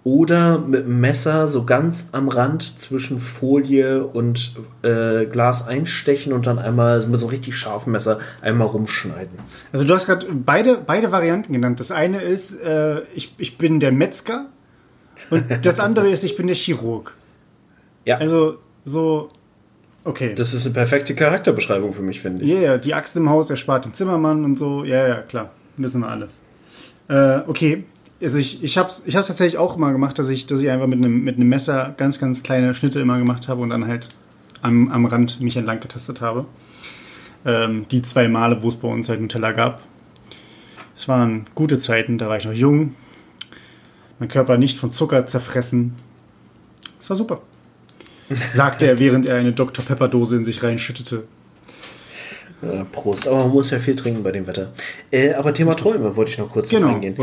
[0.03, 6.47] Oder mit dem Messer so ganz am Rand zwischen Folie und äh, Glas einstechen und
[6.47, 9.37] dann einmal mit so einem richtig scharfen Messer einmal rumschneiden.
[9.73, 11.79] Also du hast gerade beide, beide Varianten genannt.
[11.79, 14.45] Das eine ist, äh, ich, ich bin der Metzger
[15.29, 17.15] und das andere ist, ich bin der Chirurg.
[18.05, 18.17] Ja.
[18.17, 19.27] Also so,
[20.03, 20.33] okay.
[20.35, 22.49] Das ist eine perfekte Charakterbeschreibung für mich, finde ich.
[22.49, 24.83] Ja, yeah, ja, die Axt im Haus erspart den Zimmermann und so.
[24.83, 25.51] Ja, ja, klar.
[25.75, 26.31] Wissen wir alles.
[27.09, 27.83] Äh, okay.
[28.21, 30.69] Also ich, ich habe es ich hab's tatsächlich auch immer gemacht, dass ich, dass ich
[30.69, 33.87] einfach mit einem, mit einem Messer ganz, ganz kleine Schnitte immer gemacht habe und dann
[33.87, 34.07] halt
[34.61, 36.45] am, am Rand mich entlang getastet habe.
[37.45, 39.81] Ähm, die zwei Male, wo es bei uns halt Nutella gab.
[40.95, 42.95] Es waren gute Zeiten, da war ich noch jung,
[44.19, 45.93] mein Körper nicht von Zucker zerfressen.
[46.99, 47.41] Das war super.
[48.51, 49.85] Sagte er, während er eine Dr.
[49.85, 51.23] Pepper Dose in sich reinschüttete.
[52.61, 54.71] Ja, Prost, aber man muss ja viel trinken bei dem Wetter.
[55.11, 57.15] Äh, aber Thema Träume wollte ich noch kurz genau, eingehen.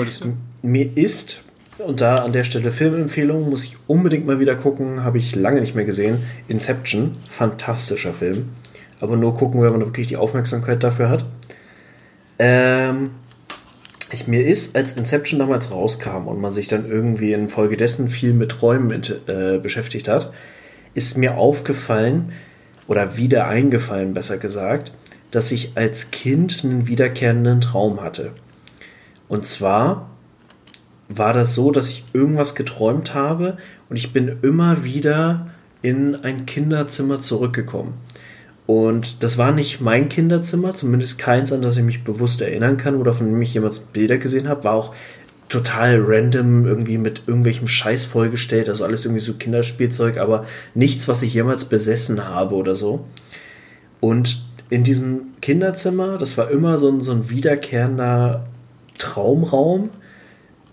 [0.62, 1.42] Mir ist,
[1.78, 5.60] und da an der Stelle Filmempfehlung, muss ich unbedingt mal wieder gucken, habe ich lange
[5.60, 6.18] nicht mehr gesehen.
[6.46, 8.50] Inception, fantastischer Film.
[9.00, 11.24] Aber nur gucken, wenn man wirklich die Aufmerksamkeit dafür hat.
[12.38, 13.10] Ähm,
[14.14, 18.50] ich, mir ist, als Inception damals rauskam und man sich dann irgendwie infolgedessen viel mit
[18.50, 20.32] Träumen äh, beschäftigt hat,
[20.94, 22.32] ist mir aufgefallen
[22.86, 24.92] oder wieder eingefallen, besser gesagt,
[25.30, 28.32] dass ich als Kind einen wiederkehrenden Traum hatte.
[29.28, 30.10] Und zwar
[31.08, 33.58] war das so, dass ich irgendwas geträumt habe
[33.90, 35.50] und ich bin immer wieder
[35.82, 37.94] in ein Kinderzimmer zurückgekommen.
[38.66, 42.96] Und das war nicht mein Kinderzimmer, zumindest keins, an das ich mich bewusst erinnern kann
[42.96, 44.64] oder von dem ich jemals Bilder gesehen habe.
[44.64, 44.94] War auch
[45.50, 51.22] total random, irgendwie mit irgendwelchem Scheiß vollgestellt, also alles irgendwie so Kinderspielzeug, aber nichts, was
[51.22, 53.04] ich jemals besessen habe oder so.
[54.00, 58.46] Und in diesem Kinderzimmer, das war immer so ein, so ein wiederkehrender
[58.98, 59.90] Traumraum.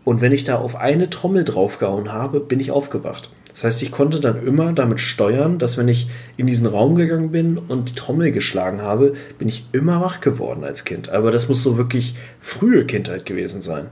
[0.04, 3.30] Und wenn ich da auf eine Trommel draufgehauen habe, bin ich aufgewacht.
[3.54, 7.32] Das heißt, ich konnte dann immer damit steuern, dass wenn ich in diesen Raum gegangen
[7.32, 11.10] bin und die Trommel geschlagen habe, bin ich immer wach geworden als Kind.
[11.10, 13.88] Aber das muss so wirklich frühe Kindheit gewesen sein.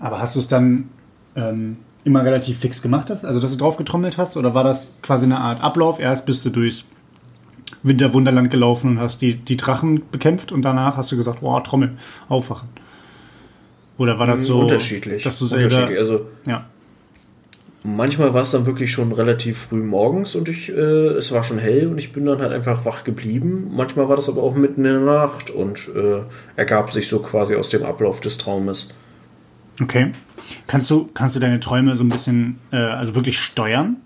[0.00, 0.88] Aber hast du es dann
[1.36, 3.24] ähm, immer relativ fix gemacht, hast?
[3.24, 4.36] also dass du drauf getrommelt hast?
[4.36, 6.00] Oder war das quasi eine Art Ablauf?
[6.00, 6.84] Erst bist du durchs
[7.82, 11.96] Winterwunderland gelaufen und hast die, die Drachen bekämpft und danach hast du gesagt, wow, Trommel,
[12.28, 12.68] aufwachen.
[13.98, 15.22] Oder war das so unterschiedlich?
[15.24, 15.98] Dass du selber, unterschiedlich.
[15.98, 16.66] Also, ja
[17.84, 21.58] manchmal war es dann wirklich schon relativ früh morgens und ich, äh, es war schon
[21.58, 23.70] hell und ich bin dann halt einfach wach geblieben.
[23.74, 26.22] Manchmal war das aber auch mitten in der Nacht und äh,
[26.56, 28.88] ergab sich so quasi aus dem Ablauf des Traumes.
[29.80, 30.12] Okay.
[30.66, 33.96] Kannst du, kannst du deine Träume so ein bisschen, äh, also wirklich steuern?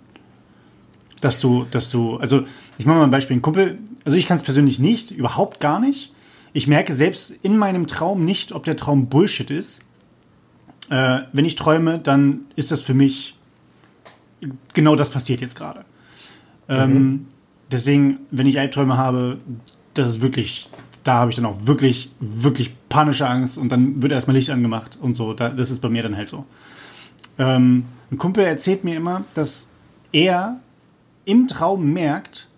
[1.21, 2.45] Dass du, dass du, also
[2.79, 3.37] ich mache mal ein Beispiel.
[3.37, 6.13] Ein Kumpel, also ich kann es persönlich nicht, überhaupt gar nicht.
[6.53, 9.83] Ich merke selbst in meinem Traum nicht, ob der Traum Bullshit ist.
[10.91, 13.37] Äh, wenn ich träume, dann ist das für mich
[14.75, 15.85] genau das passiert jetzt gerade.
[16.69, 17.27] Ähm, mhm.
[17.71, 19.39] deswegen, wenn ich Albträume habe,
[19.95, 20.69] das ist wirklich,
[21.05, 24.99] da habe ich dann auch wirklich, wirklich panische Angst und dann wird erstmal Licht angemacht
[25.01, 25.35] und so.
[25.35, 26.47] Da, das ist bei mir dann halt so.
[27.39, 29.69] Ähm, ein Kumpel erzählt mir immer, dass
[30.13, 30.61] er
[31.25, 32.49] im Traum merkt,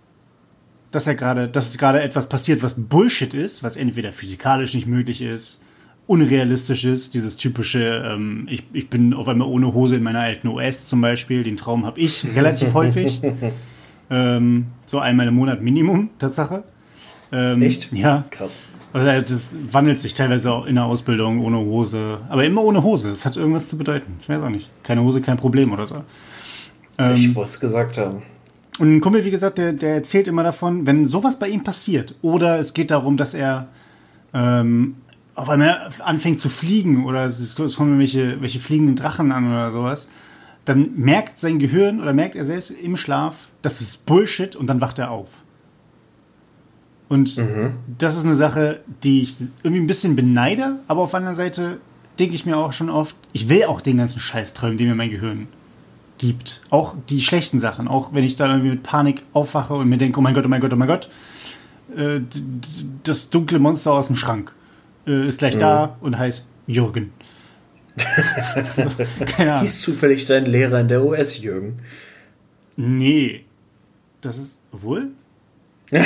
[0.90, 4.87] dass er gerade, dass es gerade etwas passiert, was Bullshit ist, was entweder physikalisch nicht
[4.87, 5.61] möglich ist
[6.07, 7.14] unrealistisch ist.
[7.14, 11.01] Dieses typische, ähm, ich, ich bin auf einmal ohne Hose in meiner alten OS zum
[11.01, 11.43] Beispiel.
[11.43, 13.21] Den Traum habe ich relativ häufig.
[14.11, 16.62] Ähm, so einmal im Monat Minimum, Tatsache.
[17.33, 17.93] Ähm, Echt?
[17.93, 18.25] Ja.
[18.31, 18.62] Krass.
[18.93, 22.19] Also das wandelt sich teilweise auch in der Ausbildung ohne Hose.
[22.29, 23.09] Aber immer ohne Hose.
[23.09, 24.19] Das hat irgendwas zu bedeuten.
[24.21, 24.71] Ich weiß auch nicht.
[24.85, 25.97] Keine Hose, kein Problem oder so.
[26.99, 28.23] Ähm, ich wollte es gesagt haben.
[28.79, 32.14] Und ein Kumpel, wie gesagt, der, der erzählt immer davon, wenn sowas bei ihm passiert
[32.23, 33.69] oder es geht darum, dass er
[34.33, 34.97] ähm,
[35.35, 40.09] auf einmal anfängt zu fliegen oder es, kommen welche, welche fliegenden Drachen an oder sowas,
[40.64, 44.81] dann merkt sein Gehirn oder merkt er selbst im Schlaf, das ist Bullshit und dann
[44.81, 45.29] wacht er auf.
[47.09, 47.40] Und
[47.99, 51.79] das ist eine Sache, die ich irgendwie ein bisschen beneide, aber auf der anderen Seite
[52.18, 54.94] denke ich mir auch schon oft, ich will auch den ganzen Scheiß träumen, den mir
[54.94, 55.49] mein Gehirn
[56.18, 56.62] gibt.
[56.70, 57.88] Auch die schlechten Sachen.
[57.88, 60.49] Auch wenn ich da irgendwie mit Panik aufwache und mir denke, oh mein Gott, oh
[60.49, 61.09] mein Gott, oh mein Gott,
[61.97, 62.20] äh,
[63.03, 64.53] das dunkle Monster aus dem Schrank
[65.07, 67.12] äh, ist gleich da und heißt Jürgen.
[69.27, 69.61] Keine Ahnung.
[69.61, 71.79] Hieß zufällig dein Lehrer in der OS, Jürgen?
[72.77, 73.45] Nee.
[74.21, 74.59] Das ist.
[74.73, 75.11] Wohl?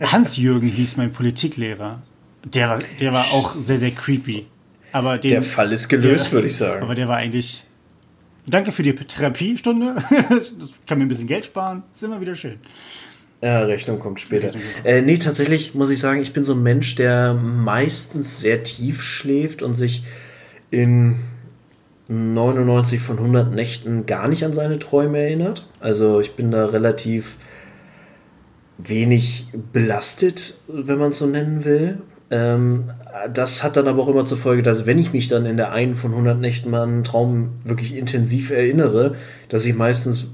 [0.00, 2.00] Hans-Jürgen hieß mein Politiklehrer.
[2.44, 4.46] Der war, der war auch sehr, sehr creepy.
[4.92, 6.82] Aber den, Der Fall ist gelöst, würde ich sagen.
[6.82, 7.64] Aber der war eigentlich.
[8.46, 10.02] Danke für die Therapiestunde.
[10.30, 10.54] Das
[10.86, 11.82] kann mir ein bisschen Geld sparen.
[11.92, 12.58] Ist immer wieder schön.
[13.40, 14.48] Ja, Rechnung kommt später.
[14.48, 14.86] Rechnung kommt.
[14.86, 19.02] Äh, nee, tatsächlich muss ich sagen, ich bin so ein Mensch, der meistens sehr tief
[19.02, 20.04] schläft und sich
[20.70, 21.16] in
[22.08, 25.66] 99 von 100 Nächten gar nicht an seine Träume erinnert.
[25.78, 27.36] Also ich bin da relativ
[28.78, 31.98] wenig belastet, wenn man es so nennen will.
[32.30, 32.90] Ähm,
[33.32, 35.72] das hat dann aber auch immer zur Folge, dass wenn ich mich dann in der
[35.72, 39.16] einen von 100 Nächten mal an einen Traum wirklich intensiv erinnere,
[39.48, 40.26] dass ich meistens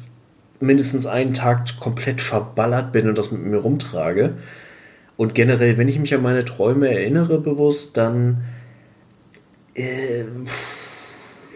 [0.65, 4.35] mindestens einen Tag komplett verballert bin und das mit mir rumtrage.
[5.17, 8.45] Und generell, wenn ich mich an meine Träume erinnere bewusst, dann
[9.75, 10.25] äh,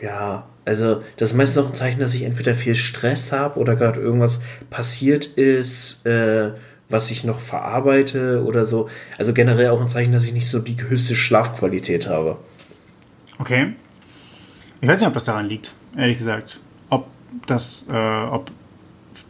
[0.02, 3.76] ja, also das ist meistens auch ein Zeichen, dass ich entweder viel Stress habe oder
[3.76, 4.40] gerade irgendwas
[4.70, 6.52] passiert ist, äh,
[6.88, 8.88] was ich noch verarbeite oder so.
[9.16, 12.38] Also generell auch ein Zeichen, dass ich nicht so die höchste Schlafqualität habe.
[13.38, 13.74] Okay.
[14.80, 16.60] Ich weiß nicht, ob das daran liegt, ehrlich gesagt.
[16.90, 17.06] Ob
[17.46, 18.50] das, äh, ob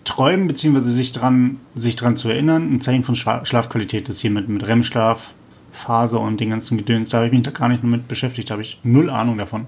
[0.04, 4.30] Träumen beziehungsweise sich dran, sich dran zu erinnern, ein Zeichen von Schla Schlafqualität ist hier
[4.30, 5.32] mit, mit REM-Schlaf,
[5.72, 7.10] Phase und den ganzen Gedöns.
[7.10, 9.66] Da habe ich mich da gar nicht mit beschäftigt, da habe ich null Ahnung davon.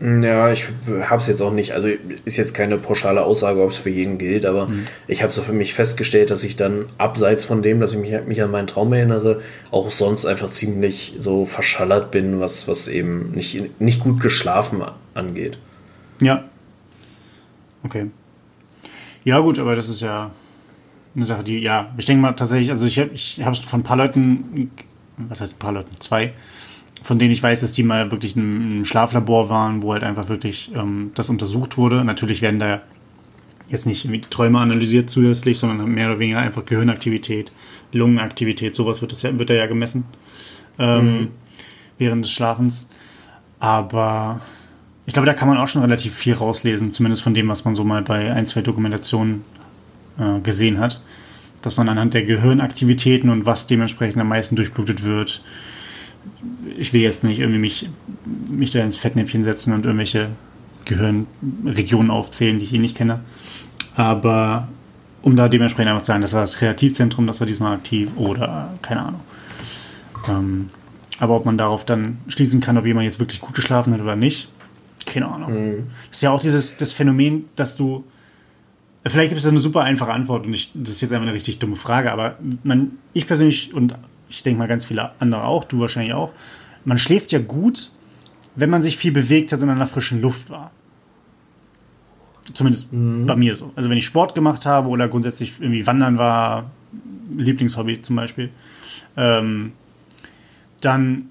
[0.00, 0.66] Ja, ich
[1.08, 1.88] habe es jetzt auch nicht, also
[2.24, 4.66] ist jetzt keine pauschale Aussage, ob es für jeden gilt, aber
[5.06, 8.26] ich habe so für mich festgestellt, dass ich dann abseits von dem, dass ich mich,
[8.26, 13.30] mich an meinen Traum erinnere, auch sonst einfach ziemlich so verschallert bin, was, was eben
[13.30, 14.82] nicht, nicht gut geschlafen
[15.14, 15.58] angeht.
[16.20, 16.44] Ja.
[17.84, 18.06] Okay.
[19.24, 20.30] Ja, gut, aber das ist ja
[21.16, 23.84] eine Sache, die, ja, ich denke mal tatsächlich, also ich habe ich es von ein
[23.84, 24.70] paar Leuten,
[25.16, 26.34] was heißt ein paar Leuten, zwei,
[27.02, 30.28] von denen ich weiß, dass die mal wirklich in einem Schlaflabor waren, wo halt einfach
[30.28, 32.04] wirklich ähm, das untersucht wurde.
[32.04, 32.82] Natürlich werden da
[33.68, 37.52] jetzt nicht irgendwie die Träume analysiert zusätzlich, sondern mehr oder weniger einfach Gehirnaktivität,
[37.92, 40.04] Lungenaktivität, sowas wird, das ja, wird da ja gemessen
[40.78, 41.28] ähm,
[41.98, 42.88] während des Schlafens.
[43.58, 44.40] Aber
[45.06, 47.74] ich glaube, da kann man auch schon relativ viel rauslesen, zumindest von dem, was man
[47.74, 49.44] so mal bei ein, zwei Dokumentationen
[50.18, 51.00] äh, gesehen hat.
[51.62, 55.42] Dass man anhand der Gehirnaktivitäten und was dementsprechend am meisten durchblutet wird.
[56.78, 57.88] Ich will jetzt nicht irgendwie mich,
[58.50, 60.28] mich da ins Fettnäpfchen setzen und irgendwelche
[60.86, 63.20] Gehirnregionen aufzählen, die ich eh nicht kenne.
[63.96, 64.68] Aber
[65.22, 68.74] um da dementsprechend einfach zu sagen, das war das Kreativzentrum, das war diesmal aktiv oder
[68.82, 69.20] keine Ahnung.
[70.28, 70.66] Ähm,
[71.20, 74.16] aber ob man darauf dann schließen kann, ob jemand jetzt wirklich gut geschlafen hat oder
[74.16, 74.48] nicht,
[75.14, 75.86] keine Ahnung.
[76.08, 78.04] Das ist ja auch dieses das Phänomen, dass du.
[79.06, 81.34] Vielleicht gibt es da eine super einfache Antwort und ich, das ist jetzt einfach eine
[81.34, 83.94] richtig dumme Frage, aber man, ich persönlich und
[84.30, 86.32] ich denke mal ganz viele andere auch, du wahrscheinlich auch,
[86.86, 87.90] man schläft ja gut,
[88.56, 90.70] wenn man sich viel bewegt hat und an der frischen Luft war.
[92.54, 93.72] Zumindest bei mir so.
[93.76, 96.70] Also wenn ich Sport gemacht habe oder grundsätzlich irgendwie wandern war,
[97.36, 98.50] Lieblingshobby zum Beispiel,
[99.18, 99.72] ähm,
[100.80, 101.28] dann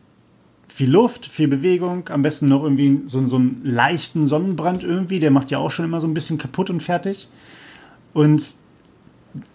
[0.74, 5.30] viel Luft, viel Bewegung, am besten noch irgendwie so, so einen leichten Sonnenbrand irgendwie, der
[5.30, 7.28] macht ja auch schon immer so ein bisschen kaputt und fertig.
[8.12, 8.56] Und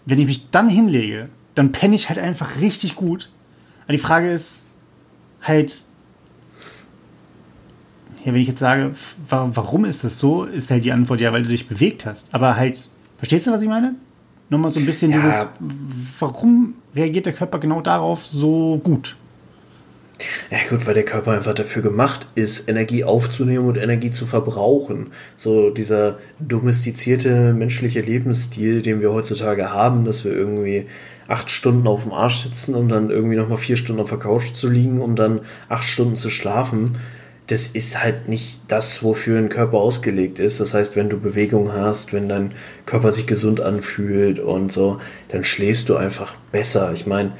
[0.05, 3.29] wenn ich mich dann hinlege, dann penne ich halt einfach richtig gut.
[3.83, 4.63] Aber die Frage ist
[5.41, 5.81] halt,
[8.23, 8.95] ja, wenn ich jetzt sage,
[9.27, 12.33] wa warum ist das so, ist halt die Antwort ja, weil du dich bewegt hast.
[12.33, 13.95] Aber halt, verstehst du, was ich meine?
[14.49, 15.17] Nochmal so ein bisschen Ja.
[15.17, 15.47] dieses,
[16.19, 19.17] warum reagiert der Körper genau darauf so gut?
[20.51, 25.11] Ja gut, weil der Körper einfach dafür gemacht ist, Energie aufzunehmen und Energie zu verbrauchen.
[25.37, 30.87] So dieser domestizierte menschliche Lebensstil, den wir heutzutage haben, dass wir irgendwie
[31.27, 34.53] acht Stunden auf dem Arsch sitzen, um dann irgendwie nochmal vier Stunden auf der Couch
[34.53, 36.97] zu liegen, um dann acht Stunden zu schlafen.
[37.49, 40.59] das ist halt nicht das, wofür ein Körper ausgelegt ist.
[40.59, 42.53] Das heißt, wenn du Bewegung hast, wenn dein
[42.85, 46.91] Körper sich gesund anfühlt und so, dann schläfst du einfach besser.
[46.93, 47.31] Ich meine,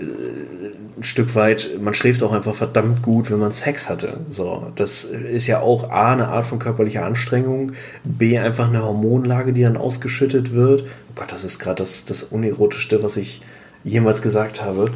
[0.00, 4.20] ein Stück weit, man schläft auch einfach verdammt gut, wenn man Sex hatte.
[4.28, 7.72] So, das ist ja auch A, eine Art von körperlicher Anstrengung,
[8.04, 10.82] B, einfach eine Hormonlage, die dann ausgeschüttet wird.
[10.82, 13.40] Oh Gott, das ist gerade das, das Unerotischste, was ich
[13.84, 14.90] jemals gesagt habe.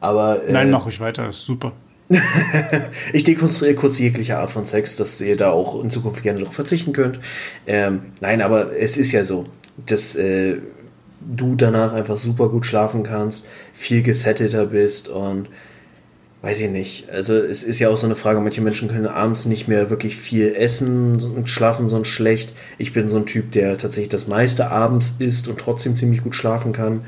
[0.00, 1.72] Aber, äh, Nein, mach ich weiter, ist super.
[3.12, 6.54] ich dekonstruiere kurz jegliche Art von Sex, dass ihr da auch in Zukunft gerne darauf
[6.54, 7.20] verzichten könnt.
[7.66, 9.44] Ähm, nein, aber es ist ja so,
[9.86, 10.58] dass äh,
[11.36, 15.48] du danach einfach super gut schlafen kannst, viel gesetteter bist und
[16.42, 17.08] weiß ich nicht.
[17.10, 20.16] Also es ist ja auch so eine Frage, manche Menschen können abends nicht mehr wirklich
[20.16, 22.52] viel essen und schlafen sonst schlecht.
[22.78, 26.34] Ich bin so ein Typ, der tatsächlich das meiste abends isst und trotzdem ziemlich gut
[26.34, 27.02] schlafen kann.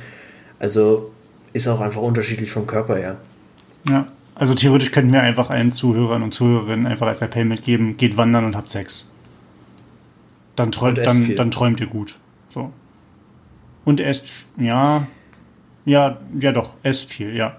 [0.60, 1.10] Also
[1.52, 3.16] ist auch einfach unterschiedlich vom Körper her.
[3.88, 8.16] Ja, also theoretisch könnten wir einfach allen Zuhörern und Zuhörerinnen einfach als Appell mitgeben, geht
[8.16, 9.06] wandern und habt Sex.
[10.56, 12.16] Dann träumt, dann, dann träumt ihr gut.
[12.52, 12.72] So.
[13.84, 15.06] Und esst, ja,
[15.84, 17.56] ja, ja doch, esst viel, ja.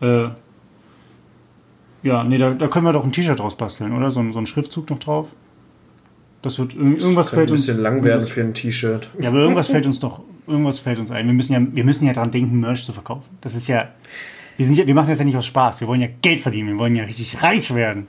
[0.00, 0.28] Äh,
[2.02, 4.10] ja, nee, da, da können wir doch ein T-Shirt draus basteln, oder?
[4.10, 5.28] So, so ein Schriftzug noch drauf.
[6.42, 7.62] Das wird irgendwas das fällt uns.
[7.62, 9.08] Ein bisschen lang werden für ein T-Shirt.
[9.18, 11.26] Ja, aber irgendwas fällt uns doch, irgendwas fällt uns ein.
[11.26, 13.30] Wir müssen ja, wir müssen ja daran denken, Merch zu verkaufen.
[13.40, 13.88] Das ist ja,
[14.58, 15.80] wir, sind ja, wir machen das ja nicht aus Spaß.
[15.80, 16.68] Wir wollen ja Geld verdienen.
[16.68, 18.06] Wir wollen ja richtig reich werden.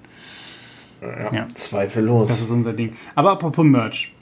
[1.02, 1.48] Ja, ja.
[1.54, 2.28] zweifellos.
[2.28, 2.98] Das ist unser Ding.
[3.16, 4.14] Aber apropos Merch,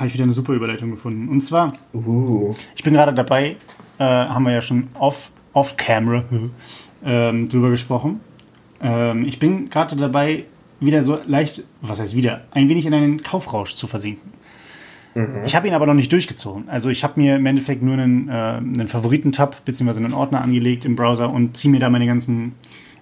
[0.00, 1.28] habe ich wieder eine super Überleitung gefunden.
[1.28, 2.52] Und zwar, uh.
[2.74, 3.56] ich bin gerade dabei,
[3.98, 6.50] äh, haben wir ja schon off, off camera mhm.
[7.04, 8.20] ähm, drüber gesprochen.
[8.80, 10.44] Ähm, ich bin gerade dabei,
[10.80, 14.32] wieder so leicht, was heißt wieder, ein wenig in einen Kaufrausch zu versinken.
[15.14, 15.44] Mhm.
[15.46, 16.68] Ich habe ihn aber noch nicht durchgezogen.
[16.68, 19.96] Also ich habe mir im Endeffekt nur einen, äh, einen Favoriten-Tab bzw.
[19.96, 22.52] einen Ordner angelegt im Browser und ziehe mir da meine ganzen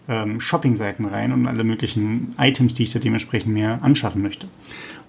[0.09, 4.47] ähm, Shopping-Seiten rein und alle möglichen Items, die ich da dementsprechend mir anschaffen möchte.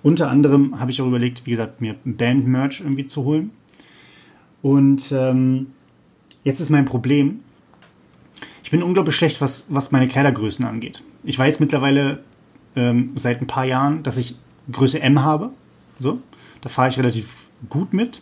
[0.05, 3.49] Unter anderem habe ich auch überlegt, wie gesagt, mir Band-Merch irgendwie zu holen.
[4.61, 5.71] Und ähm,
[6.43, 7.39] jetzt ist mein Problem,
[8.61, 11.01] ich bin unglaublich schlecht, was, was meine Kleidergrößen angeht.
[11.23, 12.19] Ich weiß mittlerweile
[12.75, 14.35] ähm, seit ein paar Jahren, dass ich
[14.71, 15.49] Größe M habe.
[15.99, 16.19] So.
[16.61, 18.21] Da fahre ich relativ gut mit.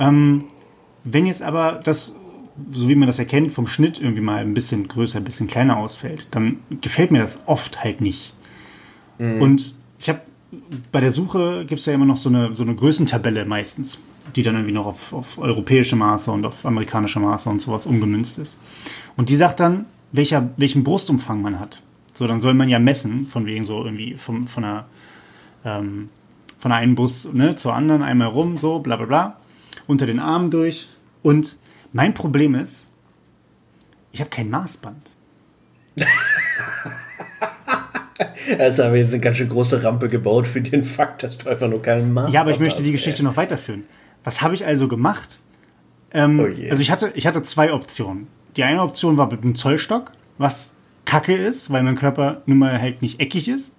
[0.00, 0.46] Ähm,
[1.04, 2.16] wenn jetzt aber das,
[2.72, 5.76] so wie man das erkennt, vom Schnitt irgendwie mal ein bisschen größer, ein bisschen kleiner
[5.76, 8.34] ausfällt, dann gefällt mir das oft halt nicht.
[9.20, 9.40] Mhm.
[9.40, 10.22] Und ich habe
[10.92, 14.00] bei der Suche gibt es ja immer noch so eine, so eine Größentabelle meistens,
[14.34, 18.38] die dann irgendwie noch auf, auf europäische Maße und auf amerikanische Maße und sowas umgemünzt
[18.38, 18.58] ist.
[19.16, 21.82] Und die sagt dann, welcher, welchen Brustumfang man hat.
[22.14, 24.86] So, dann soll man ja messen, von wegen so irgendwie vom, von einer
[25.64, 26.08] ähm,
[26.58, 29.40] von einem Bus ne, zur anderen, einmal rum, so, bla bla bla,
[29.86, 30.88] unter den Armen durch.
[31.22, 31.56] Und
[31.92, 32.86] mein Problem ist,
[34.12, 35.10] ich habe kein Maßband.
[38.58, 41.48] Also haben wir jetzt eine ganz schön große Rampe gebaut für den Fakt, dass du
[41.48, 42.32] einfach nur keinen hast.
[42.32, 43.24] Ja, aber ich möchte die Geschichte ey.
[43.24, 43.84] noch weiterführen.
[44.24, 45.38] Was habe ich also gemacht?
[46.12, 48.26] Ähm, oh also ich hatte, ich hatte zwei Optionen.
[48.56, 50.72] Die eine Option war mit einem Zollstock, was
[51.04, 53.74] kacke ist, weil mein Körper nun mal halt nicht eckig ist.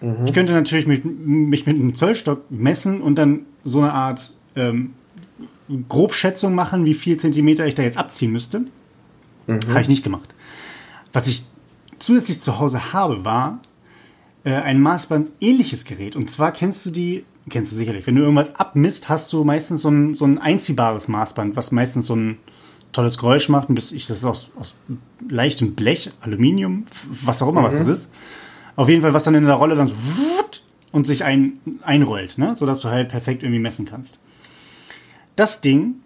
[0.00, 0.26] Mhm.
[0.26, 4.94] Ich könnte natürlich mich, mich, mit einem Zollstock messen und dann so eine Art ähm,
[5.88, 8.64] Grobschätzung machen, wie viel Zentimeter ich da jetzt abziehen müsste.
[9.46, 9.60] Mhm.
[9.68, 10.34] Habe ich nicht gemacht.
[11.12, 11.44] Was ich
[12.00, 13.60] zusätzlich zu Hause habe, war
[14.44, 16.16] äh, ein Maßband ähnliches Gerät.
[16.16, 19.82] Und zwar kennst du die, kennst du sicherlich, wenn du irgendwas abmisst, hast du meistens
[19.82, 22.38] so ein, so ein einziehbares Maßband, was meistens so ein
[22.92, 23.68] tolles Geräusch macht.
[23.70, 24.74] das ist aus, aus
[25.28, 26.84] leichtem Blech, Aluminium,
[27.24, 27.66] was auch immer, mhm.
[27.66, 28.12] was das ist.
[28.74, 29.94] Auf jeden Fall, was dann in der Rolle dann so
[30.92, 32.56] und sich ein, einrollt, ne?
[32.56, 34.20] sodass du halt perfekt irgendwie messen kannst.
[35.36, 35.96] Das Ding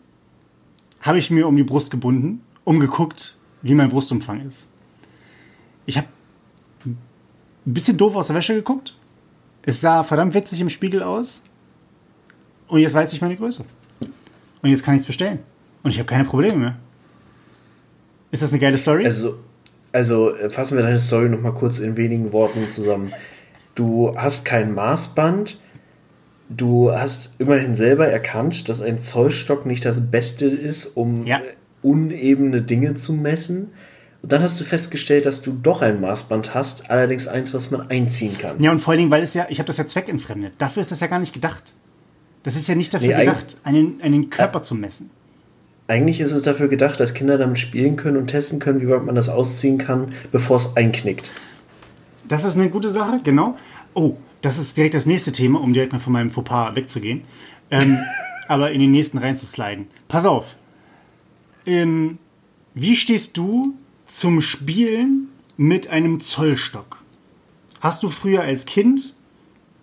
[1.00, 4.68] habe ich mir um die Brust gebunden, um geguckt, wie mein Brustumfang ist.
[5.86, 6.08] Ich habe
[6.86, 6.96] ein
[7.64, 8.94] bisschen doof aus der Wäsche geguckt.
[9.62, 11.42] Es sah verdammt witzig im Spiegel aus.
[12.68, 13.64] Und jetzt weiß ich meine Größe.
[14.62, 15.40] Und jetzt kann ich es bestellen.
[15.82, 16.76] Und ich habe keine Probleme mehr.
[18.30, 19.04] Ist das eine geile Story?
[19.04, 19.38] Also,
[19.92, 23.12] also äh, fassen wir deine Story noch mal kurz in wenigen Worten zusammen.
[23.74, 25.58] Du hast kein Maßband.
[26.48, 31.40] Du hast immerhin selber erkannt, dass ein Zollstock nicht das Beste ist, um ja.
[31.82, 33.72] unebene Dinge zu messen.
[34.24, 37.90] Und dann hast du festgestellt, dass du doch ein Maßband hast, allerdings eins, was man
[37.90, 38.58] einziehen kann.
[38.58, 40.54] Ja, und vor allen Dingen, weil es ja, ich habe das ja zweckentfremdet.
[40.56, 41.74] Dafür ist das ja gar nicht gedacht.
[42.42, 45.10] Das ist ja nicht dafür nee, gedacht, einen, einen Körper äh, zu messen.
[45.88, 49.04] Eigentlich ist es dafür gedacht, dass Kinder damit spielen können und testen können, wie weit
[49.04, 51.30] man das ausziehen kann, bevor es einknickt.
[52.26, 53.58] Das ist eine gute Sache, genau.
[53.92, 57.24] Oh, das ist direkt das nächste Thema, um direkt mal von meinem Fauxpas wegzugehen.
[57.70, 57.98] Ähm,
[58.48, 59.86] aber in den nächsten reinzusliden.
[60.08, 60.56] Pass auf.
[61.66, 62.16] Ähm,
[62.72, 63.74] wie stehst du
[64.06, 66.98] zum Spielen mit einem Zollstock?
[67.80, 69.14] Hast du früher als Kind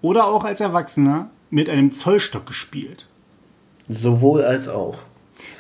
[0.02, 3.08] oder auch als Erwachsener mit einem Zollstock gespielt?
[3.88, 5.00] Sowohl als auch.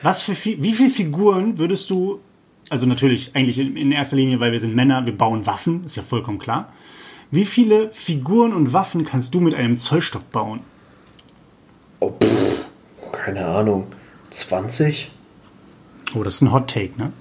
[0.01, 2.19] Was für wie viele Figuren würdest du,
[2.69, 5.97] also natürlich eigentlich in, in erster Linie, weil wir sind Männer, wir bauen Waffen, ist
[5.97, 6.71] ja vollkommen klar.
[7.29, 10.61] Wie viele Figuren und Waffen kannst du mit einem Zollstock bauen?
[11.99, 12.65] Oh, pff,
[13.11, 13.87] keine Ahnung.
[14.31, 15.11] 20?
[16.15, 17.13] Oh, das ist ein Hot Take, ne?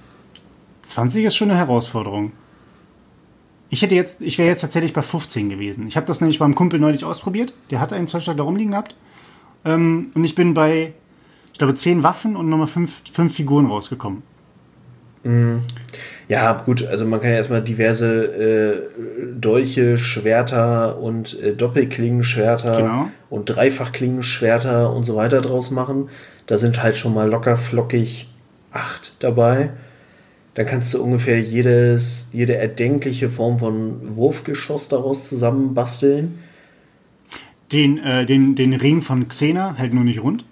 [0.83, 2.31] 20 ist schon eine Herausforderung.
[3.69, 5.87] Ich hätte jetzt, ich wäre jetzt tatsächlich bei 15 gewesen.
[5.87, 7.53] Ich habe das nämlich beim Kumpel neulich ausprobiert.
[7.69, 8.95] Der hatte einen Zollstock da rumliegen gehabt.
[9.63, 10.93] Ähm, und ich bin bei,
[11.53, 14.23] ich glaube, 10 Waffen und nochmal 5, fünf Figuren rausgekommen.
[16.27, 23.09] Ja, gut, also man kann ja erstmal diverse äh, Dolche, Schwerter und äh, Doppelklingenschwerter Genau.
[23.29, 26.09] und Dreifachklingenschwerter und so weiter draus machen.
[26.47, 28.27] Da sind halt schon mal locker flockig
[28.71, 29.69] acht dabei.
[30.53, 36.39] Dann kannst du ungefähr jedes, jede erdenkliche Form von Wurfgeschoss daraus zusammenbasteln.
[37.71, 40.43] Den, äh, den, den Ring von Xena, halt nur nicht rund.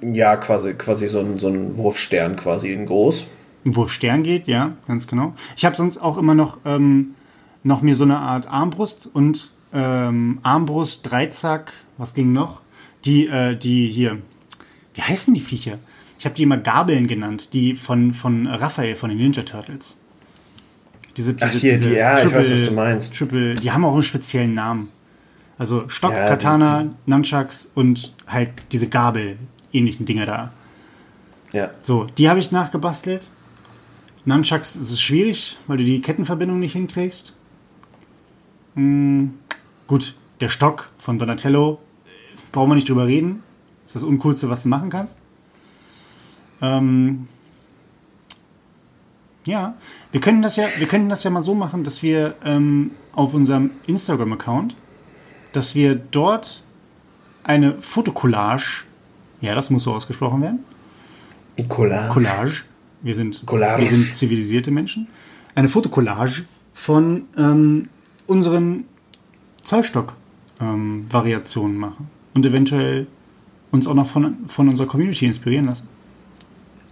[0.00, 3.26] Ja, quasi, quasi so ein, so ein Wurfstern quasi in groß.
[3.64, 5.34] Ein Wurfstern geht, ja, ganz genau.
[5.56, 7.14] Ich habe sonst auch immer noch, ähm,
[7.64, 12.62] noch mir so eine Art Armbrust und ähm, Armbrust, Dreizack, was ging noch?
[13.04, 14.18] Die, äh, die hier,
[14.94, 15.78] wie heißen die Viecher?
[16.22, 19.96] Ich habe die immer Gabeln genannt, die von, von Raphael von den Ninja Turtles.
[21.16, 23.16] Diese, diese, Ach, hier, die- ja, ich weiß, was du meinst.
[23.16, 24.90] Triple, die haben auch einen speziellen Namen.
[25.58, 29.36] Also Stock, Ja, Katana, das- Nunchucks und halt diese Gabel
[29.72, 30.52] ähnlichen Dinger da.
[31.52, 31.72] Ja.
[31.82, 33.26] So, die habe ich nachgebastelt.
[34.24, 37.34] Nunchucks ist es schwierig, weil du die Kettenverbindung nicht hinkriegst.
[38.76, 39.34] Hm,
[39.88, 43.42] gut, der Stock von Donatello, äh, brauchen wir nicht drüber reden.
[43.86, 45.16] Ist das Uncoolste, was du machen kannst.
[46.62, 47.28] Ähm,
[49.44, 49.74] ja,
[50.12, 53.34] wir können das ja, wir können das ja mal so machen, dass wir ähm, auf
[53.34, 54.76] unserem Instagram-Account,
[55.52, 56.62] dass wir dort
[57.42, 58.84] eine Fotokollage,
[59.40, 60.60] ja, das muss so ausgesprochen werden,
[61.68, 62.12] Collage.
[62.12, 62.62] Collage.
[63.02, 63.82] Wir sind, Collage.
[63.82, 65.08] wir sind zivilisierte Menschen.
[65.54, 67.90] Eine Fotokollage von ähm,
[68.26, 68.84] unseren
[69.62, 72.08] Zollstock-Variationen machen.
[72.34, 73.06] Und eventuell
[73.70, 75.86] uns auch noch von, von unserer Community inspirieren lassen.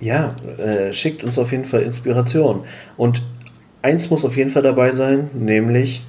[0.01, 2.65] Ja, äh, schickt uns auf jeden Fall Inspiration.
[2.97, 3.23] Und
[3.83, 6.03] eins muss auf jeden Fall dabei sein, nämlich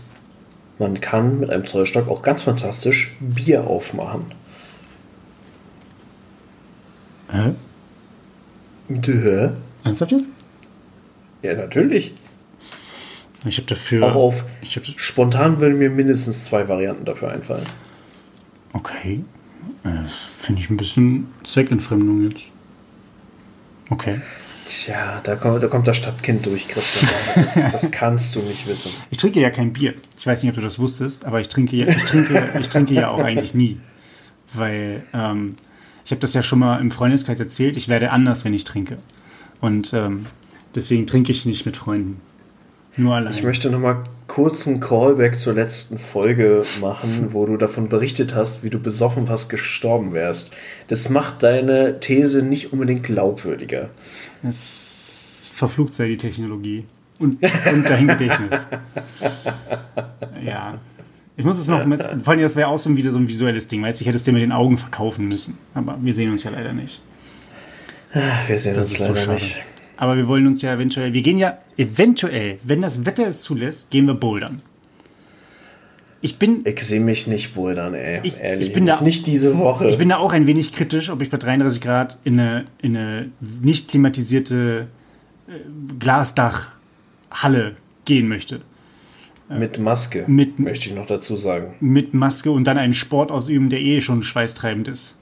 [0.80, 4.26] man kann mit einem Zollstock auch ganz fantastisch Bier aufmachen.
[7.30, 7.54] Hä?
[8.90, 9.50] Dö.
[9.84, 10.28] Ernsthaft jetzt?
[11.44, 12.14] Ja, natürlich.
[13.46, 14.08] Ich habe dafür.
[14.08, 17.66] Auch auf hab, spontan würden mir mindestens zwei Varianten dafür einfallen.
[18.74, 19.24] okay.
[19.84, 19.90] Äh,
[20.38, 22.51] Finde ich ein bisschen Zweckentfremdung jetzt.
[23.92, 24.22] Okay.
[24.66, 27.12] Tja, da kommt, da kommt das Stadtkind durch, Christian.
[27.36, 28.92] Das, das kannst du nicht wissen.
[29.10, 29.96] Ich trinke ja kein Bier.
[30.18, 32.94] Ich weiß nicht, ob du das wusstest, aber ich trinke ja, ich trinke, ich trinke
[32.94, 33.80] ja auch eigentlich nie.
[34.54, 35.56] Weil ähm,
[36.06, 38.98] ich habe das ja schon mal im Freundeskreis erzählt, ich werde anders, wenn ich trinke.
[39.60, 40.26] Und ähm,
[40.74, 42.22] deswegen trinke ich nicht mit Freunden.
[42.96, 43.34] Nur allein.
[43.34, 48.64] Ich möchte nochmal kurz einen Callback zur letzten Folge machen, wo du davon berichtet hast,
[48.64, 50.54] wie du besoffen fast gestorben wärst.
[50.88, 53.90] Das macht deine These nicht unbedingt glaubwürdiger.
[54.42, 56.86] Es verflucht sei die Technologie.
[57.20, 58.68] Und, und dein Gedächtnis.
[60.44, 60.80] Ja.
[61.38, 61.82] Ich muss es noch,
[62.24, 64.18] vor allem das wäre auch so wieder so ein visuelles Ding, weißt du, ich hätte
[64.18, 65.58] es dir mit den Augen verkaufen müssen.
[65.76, 67.02] Aber wir sehen uns ja leider nicht.
[68.48, 69.34] Wir sehen Das uns so leider schade.
[69.34, 69.58] nicht.
[70.02, 73.92] Aber wir wollen uns ja eventuell, wir gehen ja eventuell, wenn das Wetter es zulässt,
[73.92, 74.64] gehen wir bouldern.
[76.22, 78.20] Ich bin, Ich sehe mich nicht bouldern, ey.
[78.24, 78.70] Ich- Ehrlich.
[78.70, 79.88] ich bin da- nicht diese Woche.
[79.92, 82.98] ich bin da auch ein wenig kritisch, ob ich bei 33 Grad in eine, in
[82.98, 83.30] eine
[83.62, 84.88] nicht klimatisierte
[85.48, 85.52] äh,
[86.00, 87.76] Glasdachhalle
[88.06, 88.62] gehen möchte.
[89.50, 91.76] mit Maske, Mit- möchte ich noch dazu sagen.
[91.80, 95.16] Mit Maske und dann einen Sport ausüben, der eh schon schweißtreibend ist.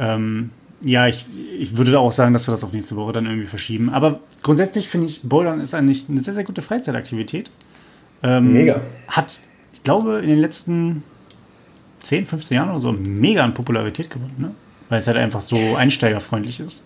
[0.00, 0.50] Ähm,
[0.84, 1.26] ja, ich,
[1.58, 3.90] ich würde da auch sagen, dass wir das auf nächste Woche dann irgendwie verschieben.
[3.90, 7.50] Aber grundsätzlich finde ich, Bouldern ist eigentlich eine sehr, sehr gute Freizeitaktivität.
[8.22, 8.80] Ähm, Mega.
[9.08, 9.38] Hat,
[9.72, 11.02] ich glaube, in den letzten
[12.00, 14.54] 10, 15 Jahren oder so mega an Popularität gewonnen, ne?
[14.88, 16.82] Weil es halt einfach so einsteigerfreundlich ist.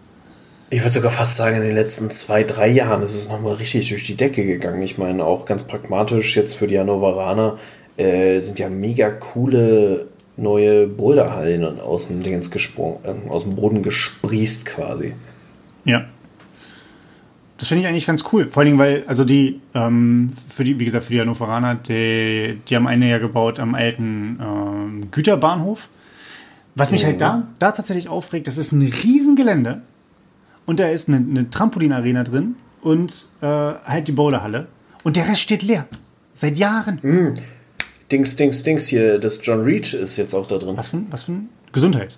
[0.70, 3.88] Ich würde sogar fast sagen, in den letzten zwei, drei Jahren ist es nochmal richtig
[3.88, 4.82] durch die Decke gegangen.
[4.82, 7.58] Ich meine, auch ganz pragmatisch jetzt für die Hannoveraner
[7.96, 13.82] äh, sind ja mega coole neue Boulderhallen aus dem Dingens gesprungen, äh, aus dem Boden
[13.82, 15.14] gesprießt quasi.
[15.84, 16.04] Ja.
[17.58, 18.50] Das finde ich eigentlich ganz cool.
[18.50, 22.60] Vor allen Dingen, weil, also die, ähm, für die, wie gesagt, für die Hannoveraner, die,
[22.68, 25.88] die haben eine ja gebaut am alten ähm, Güterbahnhof.
[26.74, 29.80] Was mich halt da, da tatsächlich aufregt, das ist ein Riesengelände
[30.66, 34.66] und da ist eine, eine Trampolinarena drin und äh, halt die Boulderhalle
[35.02, 35.86] und der Rest steht leer.
[36.34, 37.00] Seit Jahren.
[37.00, 37.34] Hm.
[38.10, 40.76] Dings, Dings, Dings hier, das John Reed ist jetzt auch da drin.
[40.76, 42.16] Was für, was für ein Gesundheit.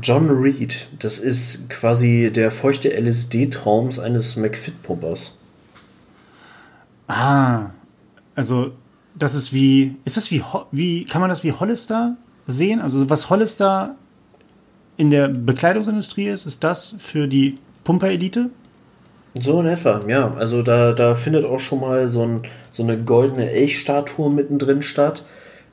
[0.00, 5.36] John Reed, das ist quasi der feuchte LSD-Traum eines McFit-Pumpers.
[7.08, 7.70] Ah,
[8.34, 8.72] also
[9.14, 12.16] das ist wie, ist das wie, wie, kann man das wie Hollister
[12.46, 12.80] sehen?
[12.80, 13.96] Also was Hollister
[14.96, 18.50] in der Bekleidungsindustrie ist, ist das für die Pumper-Elite?
[19.34, 20.34] So in etwa, ja.
[20.34, 25.24] Also da, da findet auch schon mal so, ein, so eine goldene Elchstatue mittendrin statt.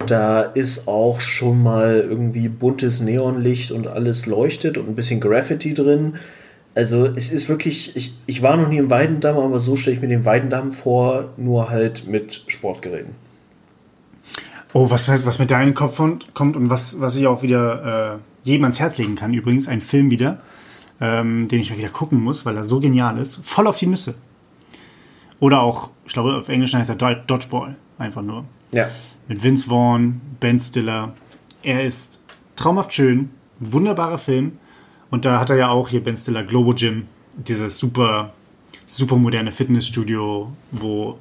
[0.05, 5.73] Da ist auch schon mal irgendwie buntes Neonlicht und alles leuchtet und ein bisschen Graffiti
[5.73, 6.15] drin.
[6.73, 10.01] Also es ist wirklich, ich, ich war noch nie im Weidendamm, aber so stelle ich
[10.01, 13.13] mir den Weidendamm vor, nur halt mit Sportgeräten.
[14.71, 15.99] Oh, was, was mit deinem Kopf
[16.33, 19.81] kommt und was, was ich auch wieder äh, jedem ans Herz legen kann, übrigens, ein
[19.81, 20.39] Film wieder,
[21.01, 23.39] ähm, den ich mal wieder gucken muss, weil er so genial ist.
[23.43, 24.15] Voll auf die Nüsse.
[25.39, 28.45] Oder auch, ich glaube, auf Englisch heißt er Dodgeball, einfach nur.
[28.73, 28.89] Ja.
[29.27, 31.13] Mit Vince Vaughn, Ben Stiller.
[31.63, 32.21] Er ist
[32.55, 33.29] traumhaft schön,
[33.59, 34.53] wunderbarer Film.
[35.09, 38.33] Und da hat er ja auch hier Ben Stiller Globo Gym, dieses super,
[38.85, 41.17] super moderne Fitnessstudio, wo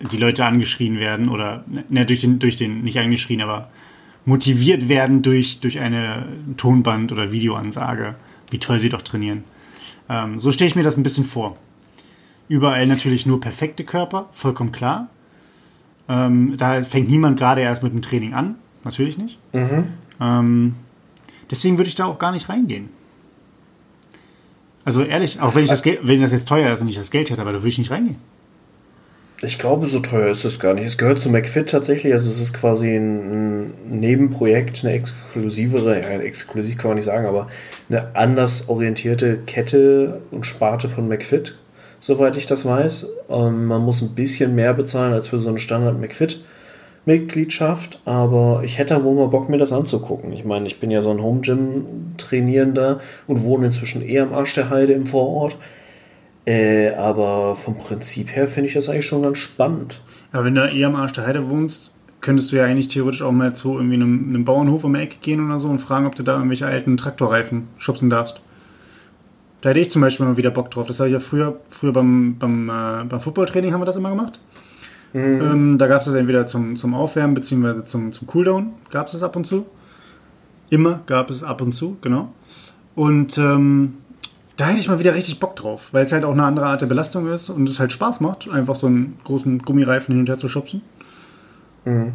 [0.00, 3.68] die Leute angeschrien werden oder ne, durch den, durch den, nicht angeschrien, aber
[4.24, 6.24] motiviert werden durch, durch eine
[6.56, 8.14] Tonband- oder Videoansage,
[8.50, 9.44] wie toll sie doch trainieren.
[10.08, 11.56] Ähm, so stelle ich mir das ein bisschen vor.
[12.48, 15.08] Überall natürlich nur perfekte Körper, vollkommen klar.
[16.08, 19.38] Ähm, da fängt niemand gerade erst mit dem Training an, natürlich nicht.
[19.52, 19.92] Mhm.
[20.20, 20.74] Ähm,
[21.50, 22.88] deswegen würde ich da auch gar nicht reingehen.
[24.84, 27.30] Also ehrlich, auch wenn ich das, wenn das jetzt teuer ist und ich das Geld
[27.30, 28.16] hätte, aber da würde ich nicht reingehen.
[29.42, 30.84] Ich glaube, so teuer ist es gar nicht.
[30.84, 32.12] Es gehört zu McFit tatsächlich.
[32.12, 37.46] Also es ist quasi ein, Nebenprojekt, eine exklusivere, ja, exklusiv kann man nicht sagen, aber
[37.88, 41.56] eine anders orientierte Kette und Sparte von McFit,
[42.00, 43.06] soweit ich das weiß.
[43.30, 46.44] Ähm, man muss ein bisschen mehr bezahlen als für so eine Standard McFit.
[47.06, 50.32] Mitgliedschaft, aber ich hätte wohl mal Bock, mir das anzugucken.
[50.34, 51.86] Ich meine, ich bin ja so ein Home Gym
[52.18, 55.56] Trainierender und wohne inzwischen eher am Arsch der Heide im Vorort.
[56.46, 60.00] Äh, aber vom Prinzip her finde ich das eigentlich schon ganz spannend.
[60.32, 63.32] Aber wenn du eher am Arsch der Heide wohnst, könntest du ja eigentlich theoretisch auch
[63.32, 66.14] mal zu irgendwie einem, einem Bauernhof um die Ecke gehen oder so und fragen, ob
[66.14, 68.40] du da irgendwelche alten Traktorreifen schubsen darfst.
[69.60, 70.86] Da hätte ich zum Beispiel mal wieder Bock drauf.
[70.86, 74.10] Das habe ich ja früher, früher beim, beim, äh, beim Footballtraining haben wir das immer
[74.10, 74.40] gemacht.
[75.12, 75.40] Mhm.
[75.40, 77.84] Ähm, da gab es das entweder zum, zum Aufwärmen bzw.
[77.84, 78.72] zum, zum Cooldown.
[78.90, 79.66] Gab es das ab und zu.
[80.70, 82.32] Immer gab es ab und zu, genau.
[82.94, 83.94] Und ähm,
[84.60, 86.82] da hätte ich mal wieder richtig Bock drauf, weil es halt auch eine andere Art
[86.82, 90.28] der Belastung ist und es halt Spaß macht, einfach so einen großen Gummireifen hin und
[90.28, 90.82] her zu schubsen.
[91.86, 92.12] Mhm.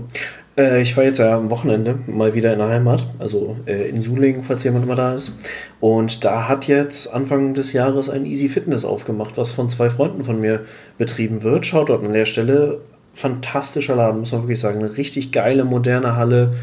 [0.56, 4.00] Äh, ich war jetzt ja am Wochenende mal wieder in der Heimat, also äh, in
[4.00, 5.40] Sulingen, falls jemand immer da ist.
[5.80, 10.24] Und da hat jetzt Anfang des Jahres ein Easy Fitness aufgemacht, was von zwei Freunden
[10.24, 10.66] von mir
[11.00, 11.66] betrieben wird.
[11.66, 12.82] Schaut dort an der Stelle.
[13.14, 14.84] Fantastischer Laden, muss man wirklich sagen.
[14.84, 16.54] Eine richtig geile, moderne Halle.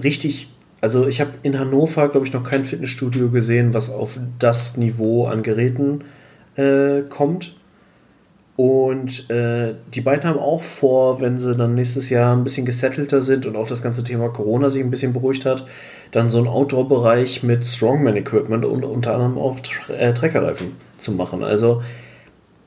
[0.00, 0.50] Richtig
[0.86, 5.26] also ich habe in Hannover, glaube ich, noch kein Fitnessstudio gesehen, was auf das Niveau
[5.26, 6.04] an Geräten
[6.54, 7.56] äh, kommt.
[8.54, 13.20] Und äh, die beiden haben auch vor, wenn sie dann nächstes Jahr ein bisschen gesettelter
[13.20, 15.66] sind und auch das ganze Thema Corona sich ein bisschen beruhigt hat,
[16.12, 19.56] dann so einen Outdoor-Bereich mit Strongman-Equipment und unter anderem auch
[19.88, 21.42] äh, Treckerreifen zu machen.
[21.42, 21.82] Also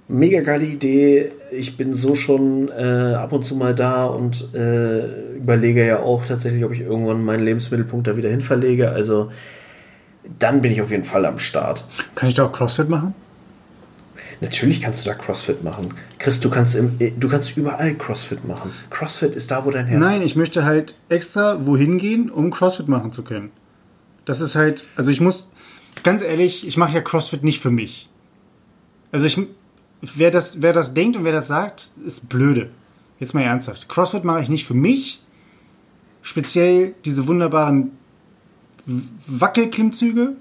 [0.10, 1.32] mega geile Idee.
[1.52, 6.26] Ich bin so schon äh, ab und zu mal da und äh, überlege ja auch
[6.26, 8.90] tatsächlich, ob ich irgendwann meinen Lebensmittelpunkt da wieder hin verlege.
[8.90, 9.32] Also
[10.38, 11.86] dann bin ich auf jeden Fall am Start.
[12.16, 13.14] Kann ich da auch CrossFit machen?
[14.42, 15.94] Natürlich kannst du da CrossFit machen.
[16.18, 18.72] Chris, du kannst, im, du kannst überall CrossFit machen.
[18.90, 20.18] CrossFit ist da, wo dein Herz Nein, ist.
[20.18, 23.52] Nein, ich möchte halt extra wohin gehen, um CrossFit machen zu können.
[24.24, 25.50] Das ist halt, also ich muss,
[26.04, 28.10] ganz ehrlich, ich mache ja CrossFit nicht für mich.
[29.12, 29.38] Also ich,
[30.02, 32.72] wer das, wer das denkt und wer das sagt, ist blöde.
[33.20, 33.90] Jetzt mal ernsthaft.
[33.90, 35.22] CrossFit mache ich nicht für mich.
[36.22, 37.92] Speziell diese wunderbaren
[38.86, 40.36] Wackelklimmzüge,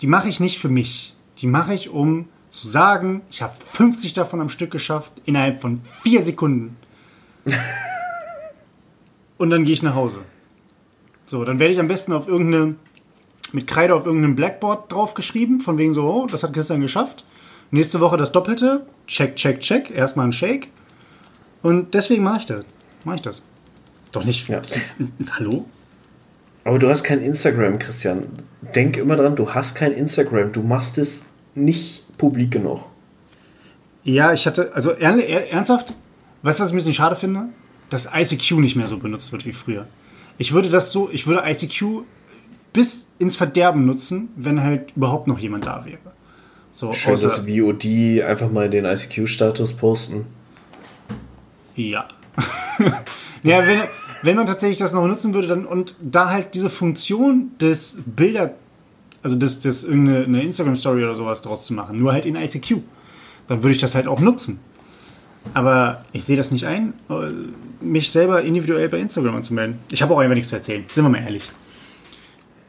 [0.00, 1.14] die mache ich nicht für mich.
[1.38, 5.80] Die mache ich, um zu sagen, ich habe 50 davon am Stück geschafft innerhalb von
[6.02, 6.76] vier Sekunden.
[9.38, 10.20] und dann gehe ich nach Hause.
[11.26, 12.76] So, dann werde ich am besten auf irgendeine,
[13.52, 17.24] mit Kreide auf irgendeinem Blackboard draufgeschrieben, von wegen so, oh, das hat Christian geschafft.
[17.70, 18.86] Nächste Woche das Doppelte.
[19.06, 19.90] Check, check, check.
[19.90, 20.68] Erstmal ein Shake.
[21.62, 22.64] Und deswegen mache ich das.
[23.04, 23.42] Mache ich das.
[24.12, 24.48] Doch nicht.
[24.48, 24.62] Ja.
[25.32, 25.66] Hallo?
[26.64, 28.26] Aber du hast kein Instagram, Christian.
[28.74, 30.52] Denk immer dran, du hast kein Instagram.
[30.52, 32.88] Du machst es nicht publik genug.
[34.02, 35.94] Ja, ich hatte, also ernsthaft,
[36.42, 37.48] weißt du, was ich ein bisschen schade finde?
[37.90, 39.86] Dass ICQ nicht mehr so benutzt wird wie früher.
[40.38, 42.04] Ich würde das so, ich würde ICQ
[42.72, 46.13] bis ins Verderben nutzen, wenn halt überhaupt noch jemand da wäre.
[46.74, 50.26] So, Schön, dass VOD einfach mal den ICQ-Status posten.
[51.76, 52.08] Ja,
[53.44, 53.80] ja, wenn,
[54.22, 58.54] wenn man tatsächlich das noch nutzen würde dann und da halt diese Funktion des Bilder,
[59.22, 62.78] also das, das irgendeine Instagram-Story oder sowas draus zu machen, nur halt in ICQ,
[63.46, 64.58] dann würde ich das halt auch nutzen.
[65.52, 67.30] Aber ich sehe das nicht ein, äh,
[67.84, 69.78] mich selber individuell bei Instagram anzumelden.
[69.92, 71.48] Ich habe auch einfach nichts zu erzählen, sind wir mal ehrlich.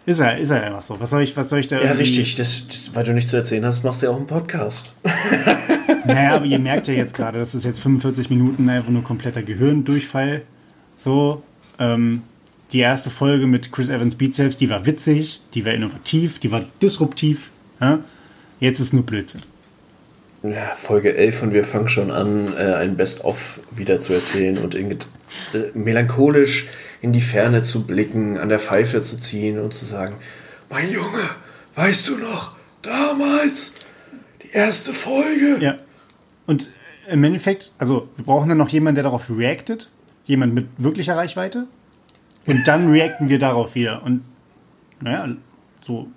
[0.05, 0.99] Ist er, ist er einfach so.
[0.99, 2.35] Was soll ich, was soll ich da Ja, richtig.
[2.35, 4.91] Das, das, weil du nichts zu erzählen hast, machst du ja auch einen Podcast.
[6.05, 9.41] Naja, aber ihr merkt ja jetzt gerade, das ist jetzt 45 Minuten einfach nur kompletter
[9.41, 10.43] Gehirndurchfall.
[10.95, 11.41] So,
[11.79, 12.21] ähm,
[12.71, 16.63] die erste Folge mit Chris Evans Bizeps, die war witzig, die war innovativ, die war
[16.81, 17.49] disruptiv.
[17.81, 17.99] Ja?
[18.59, 19.41] Jetzt ist nur Blödsinn.
[20.43, 24.75] Ja, Folge 11 und wir fangen schon an, äh, ein Best-of wieder zu erzählen und
[24.75, 24.97] in, äh,
[25.73, 26.67] melancholisch
[27.05, 30.15] in die Ferne zu blicken, an der Pfeife zu ziehen und zu sagen,
[30.71, 31.21] mein Junge,
[31.75, 33.73] weißt du noch, damals,
[34.41, 35.57] die erste Folge.
[35.61, 35.75] Ja.
[36.47, 36.69] Und
[37.07, 39.91] im Endeffekt, also wir brauchen dann noch jemanden, der darauf reactet,
[40.25, 41.67] jemand mit wirklicher Reichweite.
[42.47, 44.01] Und dann reacten wir darauf wieder.
[44.01, 44.23] Und
[44.99, 45.27] naja,
[45.81, 46.07] so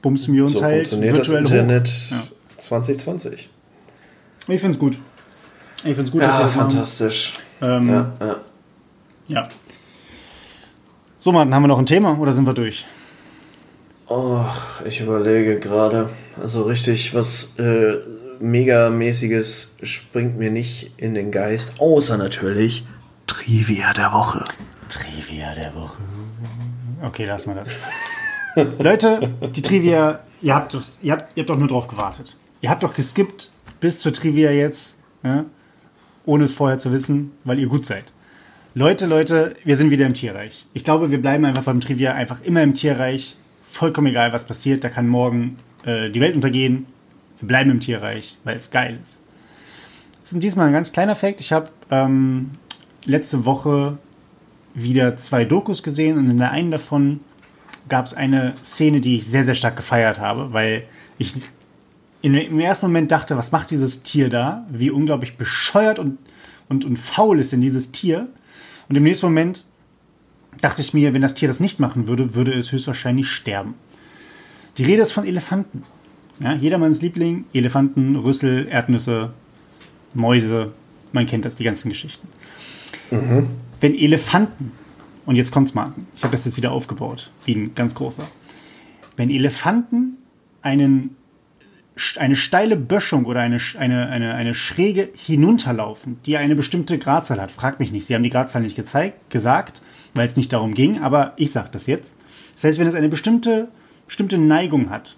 [0.00, 2.16] bumsen wir uns so halt funktioniert das virtuell Internet hoch.
[2.16, 2.22] Ja.
[2.56, 3.50] 2020.
[4.48, 4.96] Ich finde es gut.
[5.78, 6.70] Ich finde es gut, Ja, wir das machen.
[6.70, 7.32] fantastisch.
[7.60, 8.36] Ähm, Ja, ja.
[9.26, 9.48] Ja.
[11.24, 12.84] So, Martin, haben wir noch ein Thema oder sind wir durch?
[14.08, 14.44] Oh,
[14.84, 16.10] ich überlege gerade.
[16.38, 17.94] Also richtig, was äh,
[18.40, 22.84] Megamäßiges springt mir nicht in den Geist, außer natürlich
[23.26, 24.44] Trivia der Woche.
[24.90, 25.96] Trivia der Woche.
[27.02, 28.74] Okay, lassen wir das.
[28.78, 32.36] Leute, die Trivia, ihr habt, doch, ihr, habt, ihr habt doch nur drauf gewartet.
[32.60, 33.50] Ihr habt doch geskippt
[33.80, 35.46] bis zur Trivia jetzt, ja?
[36.26, 38.12] ohne es vorher zu wissen, weil ihr gut seid.
[38.76, 40.66] Leute, Leute, wir sind wieder im Tierreich.
[40.72, 43.36] Ich glaube, wir bleiben einfach beim Trivia einfach immer im Tierreich.
[43.70, 44.82] Vollkommen egal, was passiert.
[44.82, 46.86] Da kann morgen äh, die Welt untergehen.
[47.38, 49.20] Wir bleiben im Tierreich, weil es geil ist.
[50.24, 51.38] Das ist diesmal ein ganz kleiner Fakt.
[51.38, 52.50] Ich habe ähm,
[53.06, 53.96] letzte Woche
[54.74, 57.20] wieder zwei Dokus gesehen und in der einen davon
[57.88, 60.82] gab es eine Szene, die ich sehr, sehr stark gefeiert habe, weil
[61.18, 61.32] ich
[62.22, 64.66] in, im ersten Moment dachte, was macht dieses Tier da?
[64.68, 66.18] Wie unglaublich bescheuert und,
[66.68, 68.26] und, und faul ist denn dieses Tier?
[68.88, 69.64] Und im nächsten Moment
[70.60, 73.74] dachte ich mir, wenn das Tier das nicht machen würde, würde es höchstwahrscheinlich sterben.
[74.78, 75.82] Die Rede ist von Elefanten.
[76.40, 79.32] Ja, jedermanns Liebling, Elefanten, Rüssel, Erdnüsse,
[80.14, 80.72] Mäuse,
[81.12, 82.26] man kennt das, die ganzen Geschichten.
[83.80, 84.72] Wenn Elefanten,
[85.26, 88.26] und jetzt kommt's mal, ich habe das jetzt wieder aufgebaut, wie ein ganz großer.
[89.16, 90.16] Wenn Elefanten
[90.60, 91.16] einen,
[92.16, 97.50] eine steile Böschung oder eine, eine, eine, eine Schräge hinunterlaufen, die eine bestimmte Gradzahl hat,
[97.50, 99.80] fragt mich nicht, sie haben die Gradzahl nicht gezeigt, gesagt,
[100.14, 102.16] weil es nicht darum ging, aber ich sage das jetzt.
[102.54, 103.68] Das heißt, wenn es eine bestimmte,
[104.06, 105.16] bestimmte Neigung hat,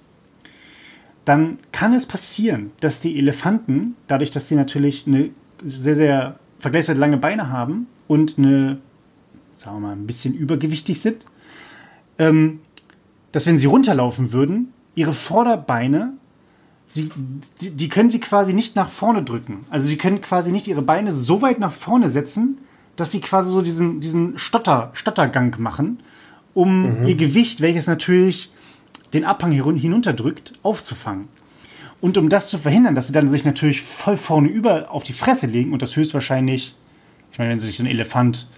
[1.25, 5.31] dann kann es passieren, dass die Elefanten, dadurch, dass sie natürlich eine
[5.63, 8.79] sehr, sehr vergleichsweise lange Beine haben und eine,
[9.57, 11.27] sagen wir mal, ein bisschen übergewichtig sind,
[12.19, 12.61] ähm,
[13.33, 16.15] dass wenn sie runterlaufen würden, ihre Vorderbeine,
[16.89, 17.11] sie,
[17.61, 19.65] die, die können sie quasi nicht nach vorne drücken.
[19.71, 22.59] Also sie können quasi nicht ihre Beine so weit nach vorne setzen,
[22.97, 26.01] dass sie quasi so diesen, diesen Stotter, Stottergang machen,
[26.55, 28.51] um ihr Gewicht, welches natürlich
[29.13, 31.29] den Abhang hinunterdrückt, aufzufangen.
[32.01, 35.13] Und um das zu verhindern, dass sie dann sich natürlich voll vorne über auf die
[35.13, 36.75] Fresse legen und das höchstwahrscheinlich,
[37.33, 38.49] ich meine, wenn sich so ein Elefant,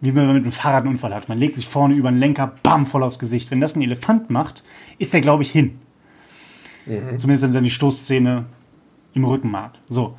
[0.00, 2.18] wie wenn man mit einem Fahrrad einen Unfall hat, man legt sich vorne über den
[2.18, 3.50] Lenker, bam, voll aufs Gesicht.
[3.50, 4.64] Wenn das ein Elefant macht,
[4.98, 5.78] ist der, glaube ich, hin.
[6.86, 8.44] Zumindest dann die Stoßszene
[9.14, 9.72] im Rückenmark.
[9.88, 10.16] So.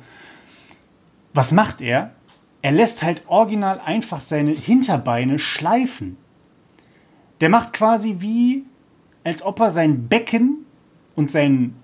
[1.32, 2.12] Was macht er?
[2.62, 6.16] Er lässt halt original einfach seine Hinterbeine schleifen.
[7.40, 8.64] Der macht quasi wie,
[9.22, 10.64] als ob er sein Becken
[11.14, 11.74] und sein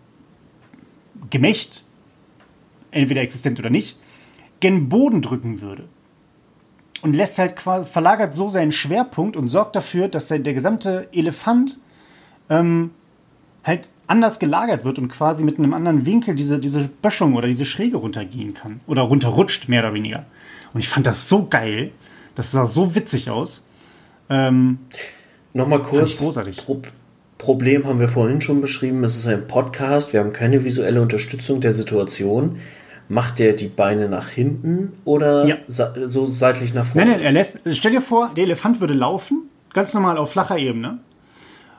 [1.30, 1.84] Gemächt,
[2.90, 3.98] entweder existent oder nicht,
[4.60, 5.88] gen Boden drücken würde.
[7.02, 11.78] Und lässt halt verlagert so seinen Schwerpunkt und sorgt dafür, dass der, der gesamte Elefant
[12.48, 12.90] ähm,
[13.64, 17.64] halt anders gelagert wird und quasi mit einem anderen Winkel diese, diese Böschung oder diese
[17.64, 18.80] Schräge runtergehen kann.
[18.86, 20.24] Oder runterrutscht, mehr oder weniger.
[20.74, 21.90] Und ich fand das so geil.
[22.34, 23.62] Das sah so witzig aus.
[24.30, 24.78] Ähm,
[25.52, 26.18] Nochmal kurz.
[26.18, 26.64] großartig.
[26.64, 26.80] Pro
[27.38, 29.02] Problem haben wir vorhin schon beschrieben.
[29.02, 30.12] Es ist ein Podcast.
[30.12, 32.58] Wir haben keine visuelle Unterstützung der Situation.
[33.08, 35.56] Macht der die Beine nach hinten oder Ja.
[35.66, 37.06] so seitlich nach vorne?
[37.10, 37.58] Nein, nein, er lässt.
[37.72, 40.98] Stell dir vor, der Elefant würde laufen, ganz normal auf flacher Ebene.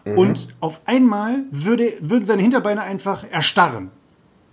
[0.05, 3.89] Und auf einmal würde, würden seine Hinterbeine einfach erstarren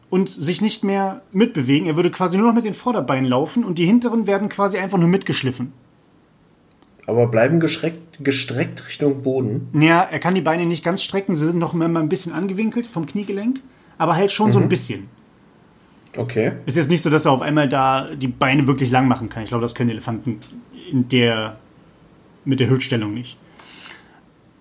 [0.08, 1.88] und sich nicht mehr mitbewegen.
[1.88, 4.98] Er würde quasi nur noch mit den Vorderbeinen laufen und die hinteren werden quasi einfach
[4.98, 5.72] nur mitgeschliffen.
[7.06, 9.68] Aber bleiben gestreckt, Richtung Boden.
[9.72, 12.86] Ja, er kann die Beine nicht ganz strecken, sie sind noch immer ein bisschen angewinkelt
[12.86, 13.60] vom Kniegelenk,
[13.98, 15.08] aber halt schon so ein bisschen.
[16.16, 16.52] Okay.
[16.66, 19.42] Ist jetzt nicht so, dass er auf einmal da die Beine wirklich lang machen kann.
[19.42, 20.40] Ich glaube, das können Elefanten
[20.90, 21.56] in der,
[22.44, 23.36] mit der Hüftstellung nicht.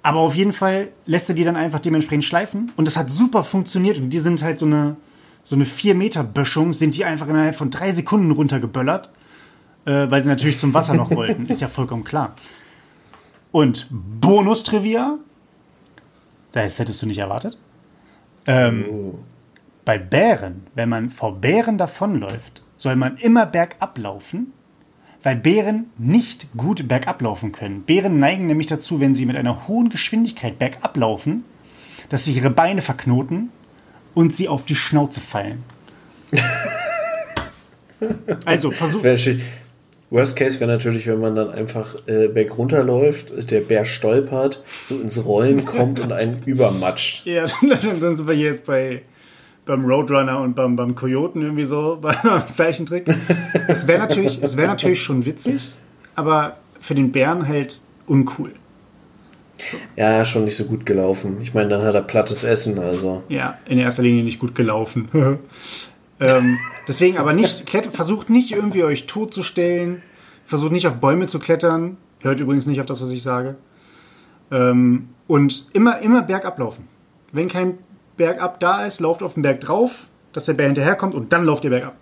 [0.02, 2.72] Aber auf jeden Fall lässt er die dann einfach dementsprechend schleifen.
[2.78, 3.98] Und das hat super funktioniert.
[3.98, 4.96] Und die sind halt so eine,
[5.44, 9.10] so eine 4-Meter-Böschung, sind die einfach innerhalb von drei Sekunden runtergeböllert.
[9.86, 11.46] Äh, weil sie natürlich zum Wasser noch wollten.
[11.48, 12.34] Ist ja vollkommen klar.
[13.52, 15.18] Und Bonus-Trivia.
[16.52, 17.58] Das hättest du nicht erwartet.
[18.48, 19.20] Ähm, Oh.
[19.86, 24.54] bei Bären, wenn man vor Bären davonläuft, soll man immer bergab laufen,
[25.24, 27.82] weil Bären nicht gut bergab laufen können.
[27.84, 31.44] Bären neigen nämlich dazu, wenn sie mit einer hohen Geschwindigkeit bergab laufen,
[32.10, 33.50] dass sich ihre Beine verknoten
[34.16, 35.64] und sie auf die Schnauze fallen.
[38.46, 39.44] Also versuch, Wäre natürlich-
[40.10, 45.00] Worst Case wäre natürlich, wenn man dann einfach äh, berg runterläuft, der Bär stolpert, so
[45.00, 47.28] ins Rollen kommt und einen übermatscht.
[47.28, 49.04] Ja, dann sind wir hier jetzt bei
[49.70, 52.16] beim Roadrunner und beim, beim Kojoten irgendwie so, beim
[52.52, 53.06] Zeichentrick.
[53.68, 55.76] Es wäre natürlich, es wär natürlich schon witzig,
[56.16, 58.52] aber für den Bären halt uncool.
[59.96, 61.38] Ja, schon nicht so gut gelaufen.
[61.42, 63.24] Ich meine, dann hat er plattes Essen, also.
[63.30, 65.08] Ja, in erster Linie nicht gut gelaufen.
[66.20, 66.58] ähm,
[66.88, 70.02] deswegen aber nicht, klettert, versucht nicht irgendwie euch totzustellen,
[70.46, 73.56] versucht nicht auf Bäume zu klettern, hört übrigens nicht auf das, was ich sage.
[74.50, 76.88] Ähm, und immer, immer bergab laufen.
[77.32, 77.78] Wenn kein
[78.20, 81.64] Bergab da ist, lauft auf den Berg drauf, dass der Bär hinterherkommt und dann lauft
[81.64, 81.96] ihr bergab.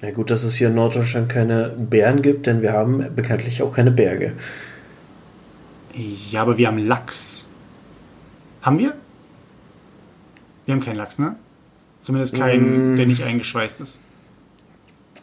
[0.00, 3.74] Ja gut, dass es hier in Norddeutschland keine Bären gibt, denn wir haben bekanntlich auch
[3.74, 4.34] keine Berge.
[6.30, 7.44] Ja, aber wir haben Lachs.
[8.62, 8.94] Haben wir?
[10.64, 11.34] Wir haben keinen Lachs, ne?
[12.02, 13.98] Zumindest keinen, der nicht eingeschweißt ist.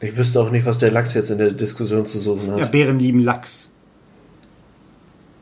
[0.02, 2.60] Ich wüsste auch nicht, was der Lachs jetzt in der Diskussion zu suchen hat.
[2.60, 3.70] Ja, Bären lieben Lachs.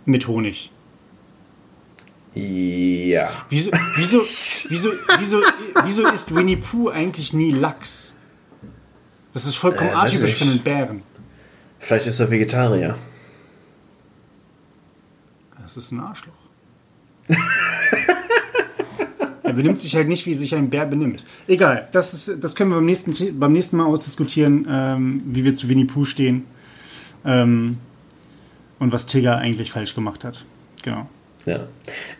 [0.05, 0.69] Mit Honig.
[2.33, 3.29] Ja.
[3.49, 4.19] Wieso, wieso,
[4.69, 5.41] wieso, wieso,
[5.83, 8.13] wieso isst Winnie Pooh eigentlich nie Lachs?
[9.33, 11.03] Das ist vollkommen Äh, atypisch für einen Bären.
[11.79, 12.95] Vielleicht ist er Vegetarier.
[15.61, 16.33] Das ist ein Arschloch.
[19.43, 21.23] er benimmt sich halt nicht, wie sich ein Bär benimmt.
[21.47, 25.55] Egal, das, ist, das können wir beim nächsten, beim nächsten Mal ausdiskutieren, ähm, wie wir
[25.55, 26.45] zu Winnie Pooh stehen
[27.25, 27.77] ähm,
[28.79, 30.45] und was Tigger eigentlich falsch gemacht hat.
[30.83, 31.09] Genau.
[31.45, 31.67] Ja.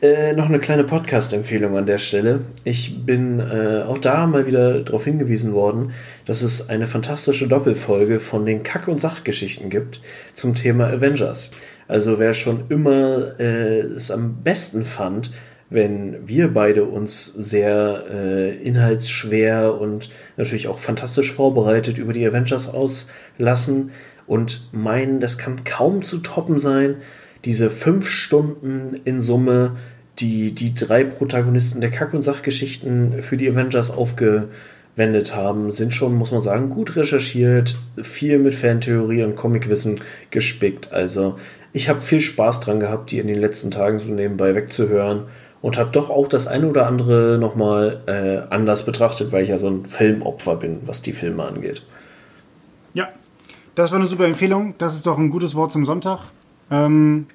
[0.01, 2.41] Äh, noch eine kleine Podcast-Empfehlung an der Stelle.
[2.63, 5.91] Ich bin äh, auch da mal wieder darauf hingewiesen worden,
[6.26, 10.01] dass es eine fantastische Doppelfolge von den Kack- und Sachgeschichten gibt
[10.34, 11.51] zum Thema Avengers.
[11.88, 15.32] Also wer schon immer äh, es am besten fand,
[15.69, 22.74] wenn wir beide uns sehr äh, inhaltsschwer und natürlich auch fantastisch vorbereitet über die Avengers
[22.74, 23.91] auslassen
[24.26, 26.95] und meinen, das kann kaum zu toppen sein,
[27.45, 29.77] diese fünf Stunden in Summe,
[30.19, 36.15] die die drei Protagonisten der Kack- und Sachgeschichten für die Avengers aufgewendet haben, sind schon,
[36.15, 40.91] muss man sagen, gut recherchiert, viel mit Fantheorie und Comicwissen gespickt.
[40.91, 41.37] Also
[41.73, 45.23] ich habe viel Spaß dran gehabt, die in den letzten Tagen so nebenbei wegzuhören
[45.61, 49.57] und habe doch auch das eine oder andere nochmal äh, anders betrachtet, weil ich ja
[49.57, 51.83] so ein Filmopfer bin, was die Filme angeht.
[52.93, 53.09] Ja,
[53.75, 54.75] das war eine super Empfehlung.
[54.77, 56.19] Das ist doch ein gutes Wort zum Sonntag.
[56.72, 57.28] Ähm,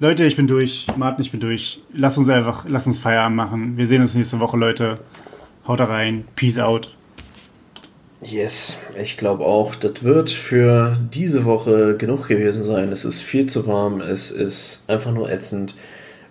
[0.00, 0.86] Leute, ich bin durch.
[0.96, 1.80] Martin, ich bin durch.
[1.94, 3.76] Lass uns einfach, lass uns Feierabend machen.
[3.76, 4.98] Wir sehen uns nächste Woche, Leute.
[5.66, 6.24] Haut rein.
[6.34, 6.92] Peace out.
[8.20, 12.92] Yes, ich glaube auch, das wird für diese Woche genug gewesen sein.
[12.92, 15.74] Es ist viel zu warm, es ist einfach nur ätzend.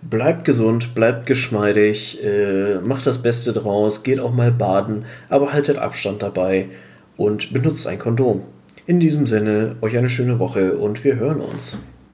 [0.00, 5.76] Bleibt gesund, bleibt geschmeidig, äh, macht das Beste draus, geht auch mal baden, aber haltet
[5.76, 6.70] Abstand dabei
[7.18, 8.42] und benutzt ein Kondom.
[8.86, 11.76] In diesem Sinne, euch eine schöne Woche und wir hören uns.